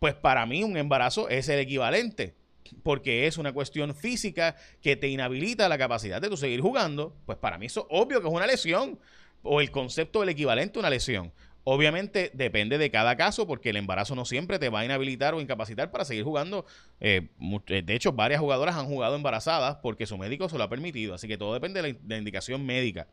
Pues 0.00 0.14
para 0.14 0.44
mí 0.46 0.64
un 0.64 0.76
embarazo 0.76 1.28
es 1.28 1.48
el 1.48 1.60
equivalente. 1.60 2.34
Porque 2.82 3.26
es 3.26 3.38
una 3.38 3.52
cuestión 3.52 3.94
física 3.94 4.56
que 4.82 4.96
te 4.96 5.08
inhabilita 5.08 5.68
la 5.68 5.78
capacidad 5.78 6.20
de 6.20 6.28
tu 6.28 6.36
seguir 6.36 6.60
jugando. 6.60 7.14
Pues 7.24 7.38
para 7.38 7.56
mí 7.56 7.66
eso 7.66 7.86
obvio 7.88 8.20
que 8.20 8.26
es 8.26 8.34
una 8.34 8.46
lesión. 8.48 8.98
O 9.42 9.60
el 9.60 9.70
concepto 9.70 10.20
del 10.20 10.30
equivalente 10.30 10.78
a 10.78 10.80
una 10.80 10.90
lesión. 10.90 11.32
Obviamente 11.64 12.30
depende 12.32 12.78
de 12.78 12.90
cada 12.90 13.16
caso 13.16 13.46
porque 13.46 13.70
el 13.70 13.76
embarazo 13.76 14.14
no 14.14 14.24
siempre 14.24 14.58
te 14.58 14.70
va 14.70 14.80
a 14.80 14.84
inhabilitar 14.84 15.34
o 15.34 15.40
incapacitar 15.40 15.90
para 15.90 16.04
seguir 16.04 16.24
jugando. 16.24 16.64
Eh, 17.00 17.28
eh, 17.66 17.82
de 17.82 17.94
hecho, 17.94 18.12
varias 18.12 18.40
jugadoras 18.40 18.76
han 18.76 18.86
jugado 18.86 19.14
embarazadas 19.14 19.76
porque 19.82 20.06
su 20.06 20.16
médico 20.16 20.48
se 20.48 20.56
lo 20.56 20.64
ha 20.64 20.70
permitido. 20.70 21.14
Así 21.14 21.28
que 21.28 21.36
todo 21.36 21.52
depende 21.52 21.82
de 21.82 21.98
la, 22.06 22.16
indicación 22.16 22.64
médica. 22.64 23.08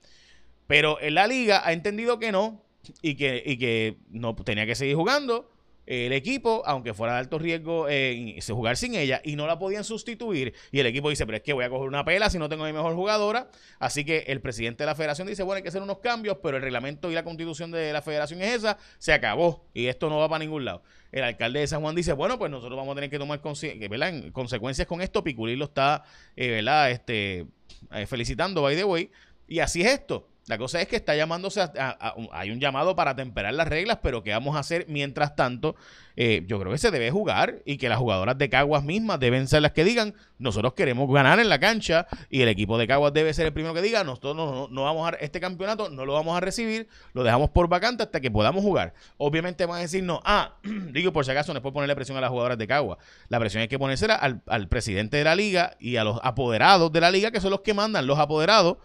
Pero 0.65 0.99
en 1.01 1.15
la 1.15 1.27
liga 1.27 1.61
ha 1.65 1.73
entendido 1.73 2.19
que 2.19 2.31
no 2.31 2.61
y 3.01 3.15
que, 3.15 3.43
y 3.45 3.57
que 3.57 3.97
no 4.09 4.35
tenía 4.35 4.65
que 4.65 4.75
seguir 4.75 4.95
jugando 4.95 5.49
el 5.87 6.11
equipo, 6.11 6.63
aunque 6.65 6.93
fuera 6.93 7.13
de 7.13 7.19
alto 7.19 7.39
riesgo, 7.39 7.87
eh, 7.89 8.37
jugar 8.49 8.75
sin 8.75 8.93
ella 8.93 9.21
y 9.23 9.37
no 9.37 9.47
la 9.47 9.57
podían 9.57 9.85
sustituir. 9.85 10.53
Y 10.71 10.79
el 10.79 10.85
equipo 10.85 11.09
dice, 11.09 11.25
pero 11.25 11.37
es 11.37 11.43
que 11.43 11.53
voy 11.53 11.63
a 11.63 11.69
coger 11.69 11.87
una 11.87 12.03
pela 12.03 12.29
si 12.29 12.37
no 12.37 12.49
tengo 12.49 12.65
mi 12.65 12.73
mejor 12.73 12.93
jugadora. 12.93 13.49
Así 13.79 14.03
que 14.03 14.25
el 14.27 14.41
presidente 14.41 14.83
de 14.83 14.85
la 14.85 14.95
federación 14.95 15.27
dice, 15.27 15.43
bueno, 15.43 15.57
hay 15.57 15.63
que 15.63 15.69
hacer 15.69 15.81
unos 15.81 15.99
cambios, 15.99 16.37
pero 16.43 16.57
el 16.57 16.63
reglamento 16.63 17.09
y 17.09 17.13
la 17.13 17.23
constitución 17.23 17.71
de 17.71 17.93
la 17.93 18.01
federación 18.01 18.41
es 18.41 18.55
esa, 18.55 18.77
se 18.97 19.13
acabó 19.13 19.65
y 19.73 19.87
esto 19.87 20.09
no 20.09 20.17
va 20.17 20.27
para 20.27 20.39
ningún 20.39 20.65
lado. 20.65 20.83
El 21.11 21.23
alcalde 21.23 21.61
de 21.61 21.67
San 21.67 21.81
Juan 21.81 21.95
dice, 21.95 22.11
bueno, 22.11 22.37
pues 22.37 22.51
nosotros 22.51 22.77
vamos 22.77 22.91
a 22.91 22.95
tener 22.95 23.09
que 23.09 23.17
tomar 23.17 23.39
consecuencias 23.39 24.87
con 24.87 25.01
esto. 25.01 25.23
Piculín 25.23 25.59
lo 25.59 25.65
está, 25.65 26.03
eh. 26.35 26.61
Este, 26.91 27.47
eh, 27.91 28.05
felicitando, 28.05 28.61
by 28.61 28.75
the 28.75 28.83
way. 28.83 29.09
Y 29.47 29.59
así 29.59 29.81
es 29.81 29.93
esto. 29.93 30.27
La 30.47 30.57
cosa 30.57 30.81
es 30.81 30.87
que 30.87 30.95
está 30.95 31.13
llamándose, 31.13 31.59
a, 31.61 32.15
hay 32.31 32.51
un 32.51 32.61
llamado 32.61 32.95
para 32.95 33.13
temperar 33.15 33.53
las 33.53 33.67
reglas, 33.67 33.99
pero 34.01 34.23
¿qué 34.23 34.31
vamos 34.31 34.55
a 34.55 34.59
hacer 34.59 34.85
mientras 34.87 35.35
tanto? 35.35 35.75
Eh, 36.15 36.45
yo 36.47 36.57
creo 36.57 36.71
que 36.71 36.77
se 36.77 36.89
debe 36.89 37.11
jugar 37.11 37.61
y 37.65 37.77
que 37.77 37.89
las 37.89 37.99
jugadoras 37.99 38.37
de 38.37 38.49
Caguas 38.49 38.81
mismas 38.81 39.19
deben 39.19 39.49
ser 39.49 39.61
las 39.61 39.73
que 39.73 39.83
digan, 39.83 40.15
nosotros 40.39 40.73
queremos 40.73 41.11
ganar 41.13 41.41
en 41.41 41.49
la 41.49 41.59
cancha 41.59 42.07
y 42.29 42.41
el 42.43 42.47
equipo 42.47 42.77
de 42.77 42.87
Caguas 42.87 43.11
debe 43.11 43.33
ser 43.33 43.45
el 43.45 43.51
primero 43.51 43.73
que 43.73 43.81
diga, 43.81 44.05
nosotros 44.05 44.37
no, 44.37 44.69
no, 44.69 44.83
vamos 44.83 45.11
a, 45.11 45.15
este 45.17 45.41
campeonato 45.41 45.89
no 45.89 46.05
lo 46.05 46.13
vamos 46.13 46.37
a 46.37 46.39
recibir, 46.39 46.87
lo 47.11 47.23
dejamos 47.23 47.49
por 47.49 47.67
vacante 47.67 48.03
hasta 48.03 48.21
que 48.21 48.31
podamos 48.31 48.63
jugar. 48.63 48.93
Obviamente 49.17 49.65
van 49.65 49.79
a 49.79 49.81
decir, 49.81 50.01
no, 50.01 50.21
ah, 50.23 50.55
digo 50.93 51.11
por 51.11 51.25
si 51.25 51.31
acaso 51.31 51.53
no 51.53 51.59
es 51.59 51.73
ponerle 51.73 51.93
presión 51.93 52.17
a 52.17 52.21
las 52.21 52.29
jugadoras 52.29 52.57
de 52.57 52.67
Caguas, 52.67 52.99
la 53.27 53.37
presión 53.37 53.63
hay 53.63 53.67
que 53.67 53.77
ponerse 53.77 54.05
al, 54.05 54.41
al 54.47 54.69
presidente 54.69 55.17
de 55.17 55.25
la 55.25 55.35
liga 55.35 55.75
y 55.77 55.97
a 55.97 56.05
los 56.05 56.21
apoderados 56.23 56.89
de 56.93 57.01
la 57.01 57.11
liga, 57.11 57.31
que 57.31 57.41
son 57.41 57.51
los 57.51 57.61
que 57.61 57.73
mandan, 57.73 58.07
los 58.07 58.17
apoderados 58.17 58.77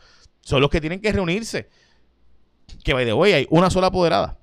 son 0.42 0.60
los 0.60 0.70
que 0.70 0.80
tienen 0.80 1.00
que 1.00 1.12
reunirse. 1.12 1.68
Que 2.84 2.92
by 2.92 3.04
the 3.04 3.12
way, 3.14 3.32
hay 3.32 3.46
una 3.50 3.70
sola 3.70 3.88
apoderada. 3.88 4.38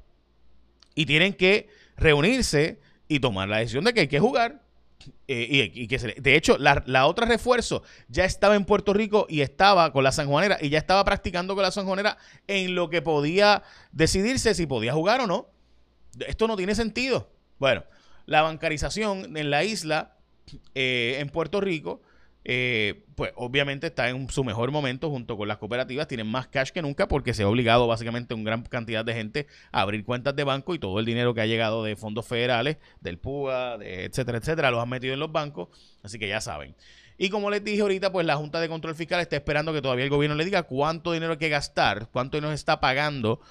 Y 0.96 1.06
tienen 1.06 1.34
que 1.34 1.70
reunirse 1.96 2.80
y 3.08 3.20
tomar 3.20 3.48
la 3.48 3.58
decisión 3.58 3.84
de 3.84 3.94
que 3.94 4.02
hay 4.02 4.08
que 4.08 4.20
jugar. 4.20 4.64
Eh, 5.28 5.72
y, 5.74 5.88
que 5.88 5.98
de 5.98 6.36
hecho, 6.36 6.58
la, 6.58 7.06
otra 7.06 7.26
refuerzo 7.26 7.84
ya 8.10 8.26
estaba 8.26 8.56
en 8.56 8.66
Puerto 8.66 8.94
Rico 8.94 9.28
y 9.30 9.42
estaba 9.42 9.94
con 9.94 10.04
la 10.04 10.12
Sanjuanera 10.12 10.58
y 10.60 10.70
ya 10.70 10.78
estaba 10.78 11.04
practicando 11.06 11.56
con 11.56 11.64
la 11.64 11.72
Sanjuanera 11.72 12.18
en 12.48 12.76
lo 12.76 12.90
que 12.90 13.02
podía 13.02 13.64
decidirse 13.92 14.54
si 14.54 14.66
podía 14.66 14.94
jugar 14.94 15.22
o 15.22 15.28
no. 15.28 15.50
Esto 16.28 16.48
no 16.48 16.58
tiene 16.58 16.76
sentido. 16.76 17.32
Bueno, 17.60 17.84
la 18.26 18.42
bancarización 18.42 19.38
en 19.38 19.50
la 19.50 19.64
isla, 19.64 20.18
eh, 20.76 21.18
en 21.20 21.30
Puerto 21.30 21.62
Rico, 21.62 22.02
eh, 22.52 23.06
pues 23.14 23.32
obviamente 23.36 23.86
está 23.86 24.10
en 24.10 24.28
su 24.32 24.44
mejor 24.44 24.72
momento 24.72 25.12
junto 25.12 25.38
con 25.38 25.48
las 25.48 25.60
cooperativas, 25.60 26.08
tienen 26.08 26.26
más 26.26 26.48
cash 26.48 26.72
que 26.72 26.82
nunca 26.82 27.08
porque 27.08 27.36
se 27.36 27.44
ha 27.44 27.48
obligado 27.48 27.86
básicamente 27.86 28.34
a 28.34 28.38
una 28.38 28.46
gran 28.46 28.64
cantidad 28.64 29.06
de 29.06 29.14
gente 29.14 29.46
a 29.72 29.82
abrir 29.82 30.04
cuentas 30.04 30.36
de 30.36 30.44
banco 30.44 30.74
y 30.74 30.80
todo 30.80 30.98
el 30.98 31.06
dinero 31.06 31.36
que 31.36 31.42
ha 31.42 31.46
llegado 31.46 31.84
de 31.84 31.96
fondos 31.96 32.26
federales, 32.26 32.78
del 33.02 33.20
PUA, 33.20 33.78
etcétera, 33.82 34.40
etcétera, 34.40 34.72
los 34.72 34.82
han 34.82 34.90
metido 34.90 35.14
en 35.14 35.20
los 35.20 35.32
bancos, 35.32 35.68
así 36.02 36.18
que 36.18 36.28
ya 36.28 36.42
saben. 36.42 36.76
Y 37.20 37.30
como 37.30 37.52
les 37.52 37.64
dije 37.64 37.82
ahorita, 37.82 38.12
pues 38.12 38.26
la 38.26 38.36
Junta 38.36 38.60
de 38.60 38.68
Control 38.68 38.96
Fiscal 38.96 39.20
está 39.20 39.36
esperando 39.36 39.72
que 39.72 39.84
todavía 39.84 40.06
el 40.06 40.10
gobierno 40.10 40.36
le 40.36 40.44
diga 40.44 40.64
cuánto 40.64 41.12
dinero 41.12 41.34
hay 41.34 41.38
que 41.38 41.50
gastar, 41.50 42.08
cuánto 42.12 42.38
dinero 42.38 42.52
está 42.52 42.80
pagando, 42.80 43.42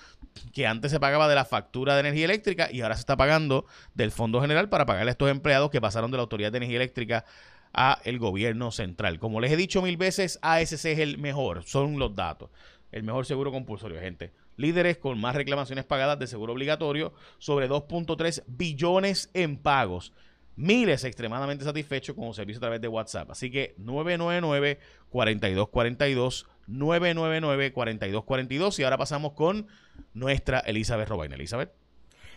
que 0.53 0.67
antes 0.67 0.91
se 0.91 0.99
pagaba 0.99 1.29
de 1.29 1.37
la 1.37 1.45
factura 1.45 1.95
de 1.95 2.01
energía 2.01 2.25
eléctrica 2.25 2.69
y 2.73 2.81
ahora 2.81 2.97
se 2.97 3.01
está 3.01 3.17
pagando 3.17 3.65
del 3.95 4.11
Fondo 4.11 4.41
General 4.41 4.69
para 4.69 4.87
pagarle 4.87 5.11
a 5.11 5.13
estos 5.13 5.31
empleados 5.31 5.71
que 5.71 5.81
pasaron 5.81 6.11
de 6.11 6.17
la 6.17 6.23
Autoridad 6.23 6.51
de 6.51 6.57
Energía 6.57 6.79
Eléctrica 6.79 7.25
a 7.73 8.01
el 8.05 8.19
gobierno 8.19 8.71
central. 8.71 9.19
Como 9.19 9.41
les 9.41 9.51
he 9.53 9.57
dicho 9.57 9.81
mil 9.83 9.97
veces, 9.97 10.39
ASC 10.43 10.73
es 10.73 10.99
el 10.99 11.17
mejor, 11.19 11.65
son 11.65 11.99
los 11.99 12.15
datos. 12.15 12.51
El 12.93 13.03
mejor 13.03 13.27
seguro 13.27 13.51
compulsorio, 13.53 14.01
gente. 14.01 14.33
Líderes 14.57 14.97
con 14.99 15.21
más 15.21 15.37
reclamaciones 15.37 15.85
pagadas 15.85 16.19
de 16.19 16.27
seguro 16.27 16.55
obligatorio, 16.55 17.13
sobre 17.39 17.69
2.3 17.69 18.45
billones 18.47 19.31
en 19.35 19.59
pagos. 19.59 20.15
Miles 20.57 21.05
extremadamente 21.05 21.65
satisfechos 21.65 22.17
con 22.17 22.27
un 22.27 22.35
servicio 22.35 22.59
a 22.59 22.63
través 22.63 22.81
de 22.81 22.89
WhatsApp. 22.89 23.31
Así 23.31 23.51
que 23.51 23.77
999-4242, 23.77 26.47
999-4242. 26.69 28.81
Y 28.81 28.83
ahora 28.83 28.99
pasamos 28.99 29.35
con 29.35 29.69
nuestra 30.15 30.59
Elizabeth 30.61 31.09
Robaina. 31.09 31.37
Elizabeth. 31.37 31.71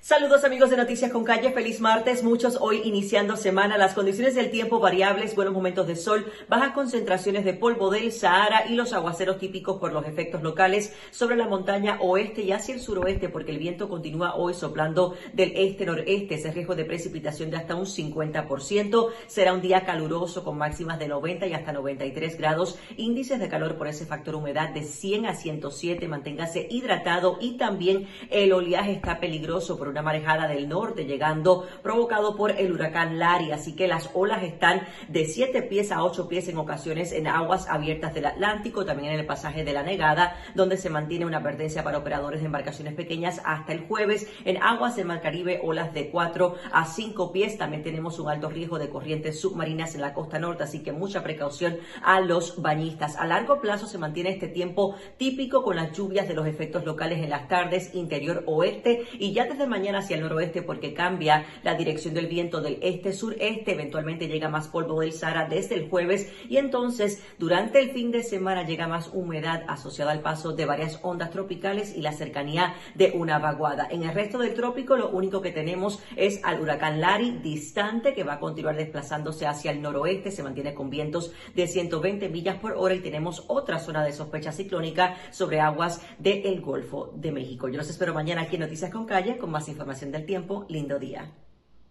Saludos 0.04 0.44
amigos 0.44 0.72
de 0.72 0.78
Noticias 0.78 1.12
con 1.12 1.24
Calle, 1.24 1.52
feliz 1.52 1.80
martes, 1.80 2.24
muchos 2.24 2.58
hoy 2.60 2.82
iniciando 2.86 3.38
semana, 3.38 3.78
las 3.78 3.94
condiciones 3.94 4.34
del 4.34 4.50
tiempo 4.50 4.80
variables, 4.80 5.36
buenos 5.36 5.54
momentos 5.54 5.86
de 5.86 5.96
sol, 5.96 6.26
bajas 6.50 6.72
concentraciones 6.72 7.46
de 7.46 7.54
polvo 7.54 7.92
del 7.92 8.12
Sahara 8.12 8.66
y 8.68 8.74
los 8.74 8.94
aguaceros 8.94 9.38
típicos 9.38 9.78
por 9.78 9.94
los 9.94 10.08
efectos 10.08 10.42
locales 10.42 10.92
sobre 11.12 11.36
la 11.36 11.48
montaña 11.48 12.00
oeste 12.02 12.42
y 12.42 12.52
hacia 12.52 12.74
el 12.74 12.82
suroeste 12.82 13.30
porque 13.30 13.52
el 13.52 13.60
viento 13.60 13.90
continúa 13.90 14.34
hoy 14.34 14.56
soplando 14.56 15.14
del 15.34 15.54
este-noreste, 15.56 16.34
ese 16.34 16.52
riesgo 16.52 16.74
de 16.74 16.86
precipitación 16.86 17.52
de 17.52 17.58
hasta 17.58 17.76
un 17.76 17.86
50%, 17.86 19.08
será 19.28 19.54
un 19.54 19.62
día 19.62 19.86
caluroso 19.86 20.44
con 20.44 20.58
máximas 20.58 20.98
de 20.98 21.10
90 21.10 21.46
y 21.46 21.54
hasta 21.54 21.74
93 21.74 22.40
grados, 22.40 22.80
índices 22.98 23.40
de 23.40 23.50
calor 23.50 23.78
por 23.78 23.88
ese 23.88 24.08
factor 24.08 24.34
humedad 24.34 24.70
de 24.70 24.82
100 24.82 25.28
a 25.28 25.36
107, 25.36 26.08
manténgase 26.08 26.68
hidratado 26.72 27.38
y 27.40 27.58
también 27.58 28.08
el 28.32 28.52
oleaje 28.52 28.94
está 28.94 29.20
peligroso 29.20 29.78
una 29.92 30.02
marejada 30.02 30.48
del 30.48 30.68
norte 30.68 31.06
llegando 31.06 31.68
provocado 31.84 32.36
por 32.36 32.52
el 32.52 32.72
huracán 32.72 33.20
Larry. 33.20 33.52
Así 33.52 33.76
que 33.76 33.88
las 33.88 34.10
olas 34.14 34.44
están 34.44 34.82
de 35.08 35.26
7 35.26 35.62
pies 35.64 35.92
a 35.92 36.04
8 36.04 36.28
pies 36.28 36.48
en 36.48 36.58
ocasiones 36.58 37.12
en 37.12 37.28
aguas 37.28 37.68
abiertas 37.70 38.14
del 38.14 38.26
Atlántico, 38.26 38.86
también 38.86 39.14
en 39.14 39.20
el 39.20 39.26
pasaje 39.26 39.64
de 39.64 39.74
la 39.74 39.84
Negada, 39.84 40.36
donde 40.56 40.78
se 40.78 40.90
mantiene 40.90 41.26
una 41.26 41.38
advertencia 41.38 41.84
para 41.84 41.98
operadores 41.98 42.42
de 42.42 42.48
embarcaciones 42.48 42.94
pequeñas 42.94 43.42
hasta 43.46 43.74
el 43.74 43.82
jueves. 43.82 44.28
En 44.46 44.62
aguas 44.64 44.96
del 44.96 45.06
Mar 45.06 45.22
Caribe, 45.22 45.60
olas 45.64 45.94
de 45.94 46.10
4 46.10 46.56
a 46.72 46.86
5 46.86 47.32
pies. 47.32 47.58
También 47.58 47.84
tenemos 47.84 48.20
un 48.20 48.30
alto 48.30 48.50
riesgo 48.50 48.80
de 48.80 48.90
corrientes 48.90 49.40
submarinas 49.40 49.96
en 49.96 50.02
la 50.02 50.14
costa 50.14 50.40
norte, 50.40 50.64
así 50.64 50.82
que 50.82 50.92
mucha 50.92 51.22
precaución 51.22 51.78
a 52.02 52.20
los 52.22 52.62
bañistas. 52.62 53.18
A 53.18 53.26
largo 53.26 53.60
plazo 53.62 53.88
se 53.88 53.98
mantiene 53.98 54.32
este 54.32 54.48
tiempo 54.48 54.96
típico 55.18 55.64
con 55.64 55.76
las 55.76 55.92
lluvias 55.92 56.28
de 56.28 56.34
los 56.34 56.48
efectos 56.48 56.86
locales 56.86 57.20
en 57.20 57.30
las 57.30 57.48
tardes, 57.48 57.94
interior 57.94 58.44
oeste 58.46 59.06
y 59.14 59.34
ya 59.34 59.46
desde 59.46 59.68
mañana 59.68 59.81
mañana 59.82 59.98
hacia 59.98 60.16
el 60.16 60.22
noroeste 60.22 60.62
porque 60.62 60.94
cambia 60.94 61.44
la 61.64 61.74
dirección 61.74 62.14
del 62.14 62.28
viento 62.28 62.62
del 62.62 62.78
este-sureste. 62.84 63.72
Eventualmente 63.72 64.28
llega 64.28 64.48
más 64.48 64.68
polvo 64.68 65.02
del 65.02 65.12
Sahara 65.12 65.48
desde 65.50 65.74
el 65.74 65.90
jueves 65.90 66.32
y 66.48 66.58
entonces 66.58 67.24
durante 67.40 67.80
el 67.80 67.90
fin 67.90 68.12
de 68.12 68.22
semana 68.22 68.62
llega 68.64 68.88
más 68.88 69.10
humedad 69.12 69.64
asociada 69.68 70.12
al 70.12 70.22
paso 70.22 70.54
de 70.54 70.68
varias 70.68 71.00
ondas 71.02 71.32
tropicales 71.32 71.98
y 71.98 72.02
la 72.02 72.12
cercanía 72.12 72.76
de 72.94 73.14
una 73.16 73.40
vaguada. 73.40 73.88
En 73.90 74.04
el 74.04 74.14
resto 74.14 74.38
del 74.38 74.54
trópico 74.54 74.96
lo 74.98 75.10
único 75.10 75.42
que 75.42 75.50
tenemos 75.50 76.00
es 76.16 76.40
al 76.44 76.62
huracán 76.62 77.02
Larry 77.02 77.40
distante 77.42 78.14
que 78.14 78.24
va 78.24 78.34
a 78.34 78.40
continuar 78.40 78.76
desplazándose 78.76 79.48
hacia 79.48 79.72
el 79.72 79.82
noroeste. 79.82 80.30
Se 80.30 80.44
mantiene 80.44 80.76
con 80.76 80.92
vientos 80.92 81.34
de 81.56 81.66
120 81.66 82.30
millas 82.30 82.58
por 82.58 82.74
hora 82.74 82.94
y 82.94 83.00
tenemos 83.00 83.46
otra 83.48 83.80
zona 83.80 84.04
de 84.04 84.14
sospecha 84.14 84.52
ciclónica 84.52 85.16
sobre 85.32 85.60
aguas 85.60 86.04
del 86.20 86.62
Golfo 86.62 87.12
de 87.16 87.32
México. 87.32 87.68
Yo 87.68 87.78
los 87.78 87.90
espero 87.90 88.14
mañana 88.14 88.42
aquí 88.42 88.58
en 88.58 88.62
Noticias 88.62 88.92
con 88.92 89.08
Calle 89.08 89.40
con 89.40 89.50
más 89.50 89.71
información 89.72 90.12
del 90.12 90.26
tiempo. 90.26 90.66
Lindo 90.70 91.00
día. 91.00 91.32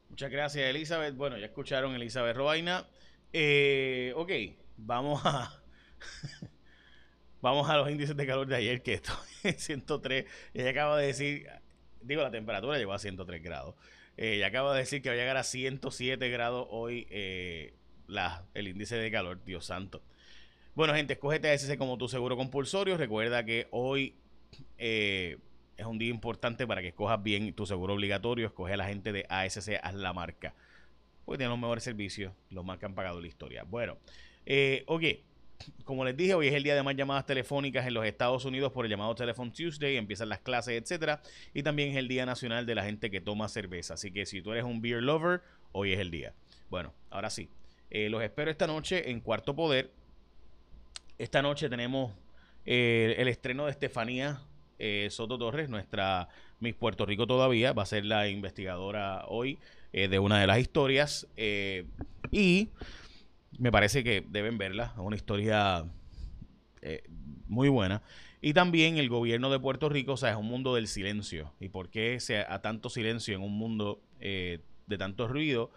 Muchas 0.09 0.31
gracias, 0.31 0.69
Elizabeth. 0.69 1.15
Bueno, 1.17 1.39
ya 1.39 1.47
escucharon 1.47 1.95
Elizabeth 1.95 2.37
Robaina. 2.37 2.87
Eh, 3.33 4.13
ok, 4.17 4.31
vamos 4.77 5.21
a... 5.25 5.63
vamos 7.41 7.69
a 7.71 7.77
los 7.77 7.91
índices 7.91 8.17
de 8.17 8.27
calor 8.27 8.47
de 8.47 8.57
ayer, 8.57 8.83
que 8.83 8.95
esto 8.95 9.13
es 9.43 9.63
103. 9.63 10.27
Y 10.55 10.61
ella 10.61 10.71
acaba 10.71 10.99
de 10.99 11.07
decir, 11.07 11.47
digo, 12.03 12.23
la 12.23 12.31
temperatura 12.31 12.79
llegó 12.79 12.93
a 12.93 12.99
103 12.99 13.43
grados. 13.43 13.75
Eh, 14.17 14.35
ella 14.35 14.49
acaba 14.49 14.75
de 14.75 14.81
decir 14.81 15.03
que 15.03 15.09
va 15.09 15.15
a 15.15 15.19
llegar 15.19 15.37
a 15.37 15.43
107 15.43 16.29
grados 16.29 16.67
hoy 16.71 17.07
eh, 17.11 17.75
la, 18.07 18.45
el 18.55 18.69
índice 18.69 18.97
de 18.97 19.11
calor, 19.11 19.43
Dios 19.45 19.67
santo. 19.67 20.03
Bueno, 20.75 20.95
gente, 20.95 21.15
escógete 21.15 21.49
a 21.49 21.55
ese 21.55 21.79
como 21.79 21.99
tu 21.99 22.09
seguro 22.09 22.37
compulsorio. 22.37 22.97
Recuerda 22.97 23.45
que 23.45 23.69
hoy 23.71 24.17
eh, 24.79 25.39
es 25.81 25.87
un 25.87 25.99
día 25.99 26.11
importante 26.11 26.67
para 26.67 26.83
que 26.83 26.89
escojas 26.89 27.23
bien 27.23 27.53
tu 27.55 27.65
seguro 27.67 27.95
obligatorio. 27.95 28.47
Escoge 28.47 28.75
a 28.75 28.77
la 28.77 28.87
gente 28.87 29.13
de 29.13 29.25
ASC, 29.29 29.81
haz 29.83 29.95
la 29.95 30.13
marca. 30.13 30.55
Porque 31.25 31.39
tienen 31.39 31.51
los 31.51 31.59
mejores 31.59 31.83
servicios, 31.83 32.33
los 32.51 32.65
más 32.65 32.79
que 32.79 32.87
han 32.87 32.95
pagado 32.95 33.21
la 33.21 33.27
historia. 33.27 33.65
Bueno, 33.65 33.97
eh, 34.45 34.85
ok. 34.87 35.03
Como 35.85 36.05
les 36.05 36.17
dije, 36.17 36.35
hoy 36.35 36.49
es 36.49 36.55
el 36.55 36.63
día 36.63 36.75
de 36.75 36.83
más 36.83 36.97
llamadas 36.97 37.27
telefónicas 37.27 37.87
en 37.87 37.93
los 37.93 38.07
Estados 38.07 38.47
Unidos 38.47 38.73
por 38.73 38.87
el 38.87 38.91
llamado 38.91 39.15
Telephone 39.15 39.51
Tuesday, 39.51 39.97
empiezan 39.97 40.31
las 40.31 40.41
clases, 40.41 40.81
etcétera, 40.81 41.21
y 41.53 41.63
también 41.63 41.91
es 41.91 41.97
el 41.97 42.09
Día 42.09 42.25
Nacional 42.25 42.65
de 42.65 42.75
la 42.75 42.83
gente 42.83 43.11
que 43.11 43.21
toma 43.21 43.47
cerveza. 43.49 43.95
Así 43.95 44.11
que 44.11 44.25
si 44.25 44.41
tú 44.41 44.53
eres 44.53 44.65
un 44.65 44.81
beer 44.81 45.03
lover, 45.03 45.43
hoy 45.73 45.93
es 45.93 46.01
el 46.01 46.11
día. 46.11 46.35
Bueno, 46.71 46.95
ahora 47.11 47.29
sí. 47.29 47.51
Eh, 47.91 48.09
los 48.09 48.23
espero 48.23 48.51
esta 48.51 48.67
noche 48.67 49.11
en 49.11 49.21
Cuarto 49.21 49.55
Poder. 49.55 49.93
Esta 51.19 51.43
noche 51.43 51.69
tenemos 51.69 52.15
eh, 52.65 53.17
el 53.19 53.29
estreno 53.29 53.67
de 53.67 53.73
Estefanía 53.73 54.41
eh, 54.81 55.09
Soto 55.11 55.39
Torres, 55.39 55.69
nuestra 55.69 56.29
Miss 56.59 56.75
Puerto 56.75 57.07
Rico 57.07 57.27
todavía, 57.27 57.73
va 57.73 57.85
a 57.85 57.87
ser 57.87 58.05
la 58.05 58.29
investigadora 58.29 59.25
hoy 59.29 59.59
eh, 59.93 60.09
de 60.09 60.19
una 60.19 60.41
de 60.41 60.47
las 60.47 60.59
historias. 60.59 61.29
y 62.31 62.69
me 63.59 63.71
parece 63.71 64.03
que 64.03 64.25
deben 64.29 64.59
verla, 64.59 64.93
es 64.95 64.99
una 64.99 65.17
historia 65.17 65.85
muy 67.47 67.69
buena. 67.69 68.03
Y 68.41 68.55
también 68.55 68.97
el 68.97 69.11
gobierno 69.11 69.51
de 69.51 69.61
Puerto 69.61 69.91
Rico, 69.91 70.13
o 70.13 70.17
sea, 70.17 70.31
es 70.31 70.37
un 70.37 70.47
mundo 70.47 70.75
del 70.75 70.89
silencio. 70.89 71.53
¿Y 71.61 71.69
por 71.69 71.91
qué 71.91 72.19
se, 72.21 72.39
a 72.39 72.63
tanto 72.63 72.89
silencio 72.89 73.35
en 73.35 73.43
un 73.43 73.53
mundo 73.53 74.01
de 74.19 74.99
tanto 74.99 75.29
ruido? 75.29 75.71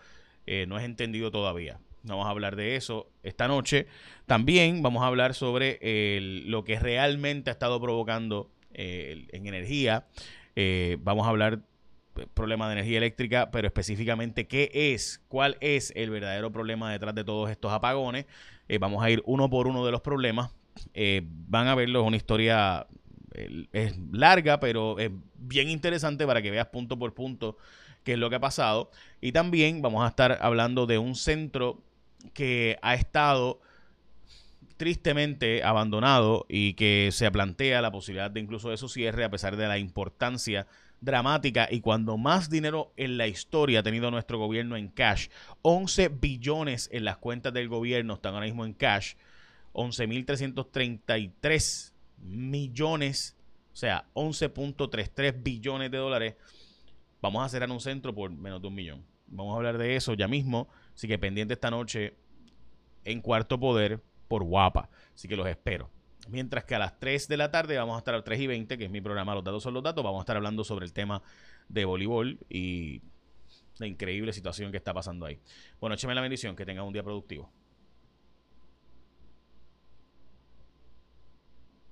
no 0.68 0.78
es 0.78 0.86
entendido 0.86 1.30
todavía. 1.30 1.80
Vamos 2.04 2.28
a 2.28 2.30
hablar 2.32 2.58
de 2.58 2.76
eso 2.76 3.10
esta 3.24 3.48
noche. 3.48 3.88
También 4.26 4.82
vamos 4.82 5.04
a 5.04 5.08
hablar 5.08 5.34
sobre 5.34 5.80
lo 6.22 6.66
que 6.66 6.78
realmente 6.78 7.50
ha 7.50 7.54
estado 7.54 7.80
provocando 7.82 8.50
eh, 8.74 9.28
en 9.32 9.48
energía. 9.48 10.06
Eh, 10.56 10.98
vamos 11.02 11.26
a 11.26 11.30
hablar 11.30 11.60
problema 12.34 12.68
de 12.68 12.74
energía 12.74 12.98
eléctrica, 12.98 13.50
pero 13.50 13.68
específicamente 13.68 14.48
qué 14.48 14.70
es, 14.74 15.22
cuál 15.28 15.58
es 15.62 15.92
el 15.96 16.12
verdadero 16.12 16.52
problema 16.52 16.92
detrás 16.92 17.16
de 17.16 17.24
todos 17.24 17.50
estos 17.50 17.72
apagones. 17.72 18.26
Eh, 18.68 18.78
vamos 18.78 19.04
a 19.04 19.10
ir 19.10 19.24
uno 19.26 19.50
por 19.50 19.68
uno 19.68 19.86
de 19.86 19.92
los 19.92 20.02
problemas. 20.02 20.52
van 21.48 21.68
a 21.68 21.76
verlo, 21.76 22.02
es 22.02 22.08
una 22.08 22.18
historia 22.18 22.88
es 23.72 23.96
larga, 24.12 24.60
pero 24.60 25.00
es 25.00 25.10
bien 25.38 25.70
interesante 25.70 26.28
para 26.28 26.42
que 26.44 26.52
veas 26.52 26.68
punto 26.68 27.00
por 27.00 27.16
punto 27.16 27.58
qué 28.04 28.14
es 28.14 28.20
lo 28.20 28.30
que 28.30 28.36
ha 28.36 28.40
pasado. 28.40 28.92
Y 29.22 29.32
también 29.32 29.82
vamos 29.82 30.06
a 30.06 30.10
estar 30.10 30.38
hablando 30.42 30.86
de 30.86 30.98
un 30.98 31.16
centro 31.16 31.82
que 32.34 32.78
ha 32.82 32.94
estado 32.94 33.60
tristemente 34.78 35.64
abandonado 35.64 36.46
y 36.50 36.74
que 36.74 37.10
se 37.12 37.30
plantea 37.32 37.82
la 37.82 37.92
posibilidad 37.92 38.32
de 38.32 38.40
incluso 38.40 38.70
de 38.70 38.78
su 38.78 38.88
cierre 38.90 39.24
a 39.24 39.30
pesar 39.30 39.56
de 39.58 39.68
la 39.68 39.78
importancia 39.78 40.66
dramática 41.02 41.68
y 41.70 41.82
cuando 41.82 42.18
más 42.18 42.50
dinero 42.50 42.94
en 42.96 43.18
la 43.18 43.28
historia 43.28 43.82
ha 43.82 43.84
tenido 43.84 44.10
nuestro 44.10 44.38
gobierno 44.38 44.78
en 44.78 44.88
cash, 44.88 45.28
11 45.62 46.08
billones 46.10 46.90
en 46.92 47.06
las 47.06 47.18
cuentas 47.18 47.54
del 47.54 47.68
gobierno 47.68 48.14
están 48.14 48.36
ahora 48.36 48.46
mismo 48.46 48.66
en 48.66 48.74
cash, 48.74 49.16
11.333 49.74 51.92
millones, 52.20 53.36
o 53.74 53.76
sea, 53.76 54.06
11.33 54.14 55.44
billones 55.44 55.92
de 55.92 55.98
dólares, 55.98 56.36
vamos 57.22 57.46
a 57.46 57.50
cerrar 57.50 57.70
un 57.70 57.82
centro 57.82 58.16
por 58.16 58.32
menos 58.32 58.62
de 58.62 58.68
un 58.68 58.76
millón. 58.76 59.04
Vamos 59.28 59.54
a 59.54 59.58
hablar 59.58 59.78
de 59.78 59.96
eso 59.96 60.14
ya 60.14 60.28
mismo. 60.28 60.68
Así 60.94 61.08
que 61.08 61.18
pendiente 61.18 61.56
esta 61.56 61.72
noche 61.72 62.14
en 63.04 63.22
Cuarto 63.22 63.60
Poder 63.60 64.02
por 64.34 64.44
Guapa. 64.46 64.90
Así 65.14 65.28
que 65.28 65.36
los 65.36 65.48
espero. 65.48 65.92
Mientras 66.28 66.64
que 66.64 66.74
a 66.74 66.80
las 66.80 67.00
3 67.00 67.28
de 67.28 67.38
la 67.38 67.52
tarde 67.52 67.78
vamos 67.78 67.94
a 67.94 68.00
estar 68.00 68.16
a 68.16 68.24
3 68.24 68.40
y 68.40 68.48
20, 68.48 68.80
que 68.80 68.86
es 68.86 68.90
mi 68.90 69.00
programa 69.00 69.36
Los 69.36 69.44
Datos 69.44 69.62
son 69.62 69.76
los 69.76 69.84
Datos, 69.84 70.04
vamos 70.04 70.22
a 70.22 70.24
estar 70.24 70.36
hablando 70.36 70.64
sobre 70.64 70.88
el 70.88 70.92
tema 70.92 71.22
de 71.70 71.86
voleibol 71.86 72.40
y 72.50 73.04
la 73.78 73.86
increíble 73.86 74.34
situación 74.34 74.72
que 74.72 74.78
está 74.78 74.92
pasando 74.92 75.28
ahí. 75.28 75.40
Bueno, 75.80 75.94
écheme 75.94 76.16
la 76.16 76.22
bendición, 76.22 76.56
que 76.56 76.66
tenga 76.66 76.82
un 76.82 76.94
día 76.94 77.04
productivo. 77.04 77.52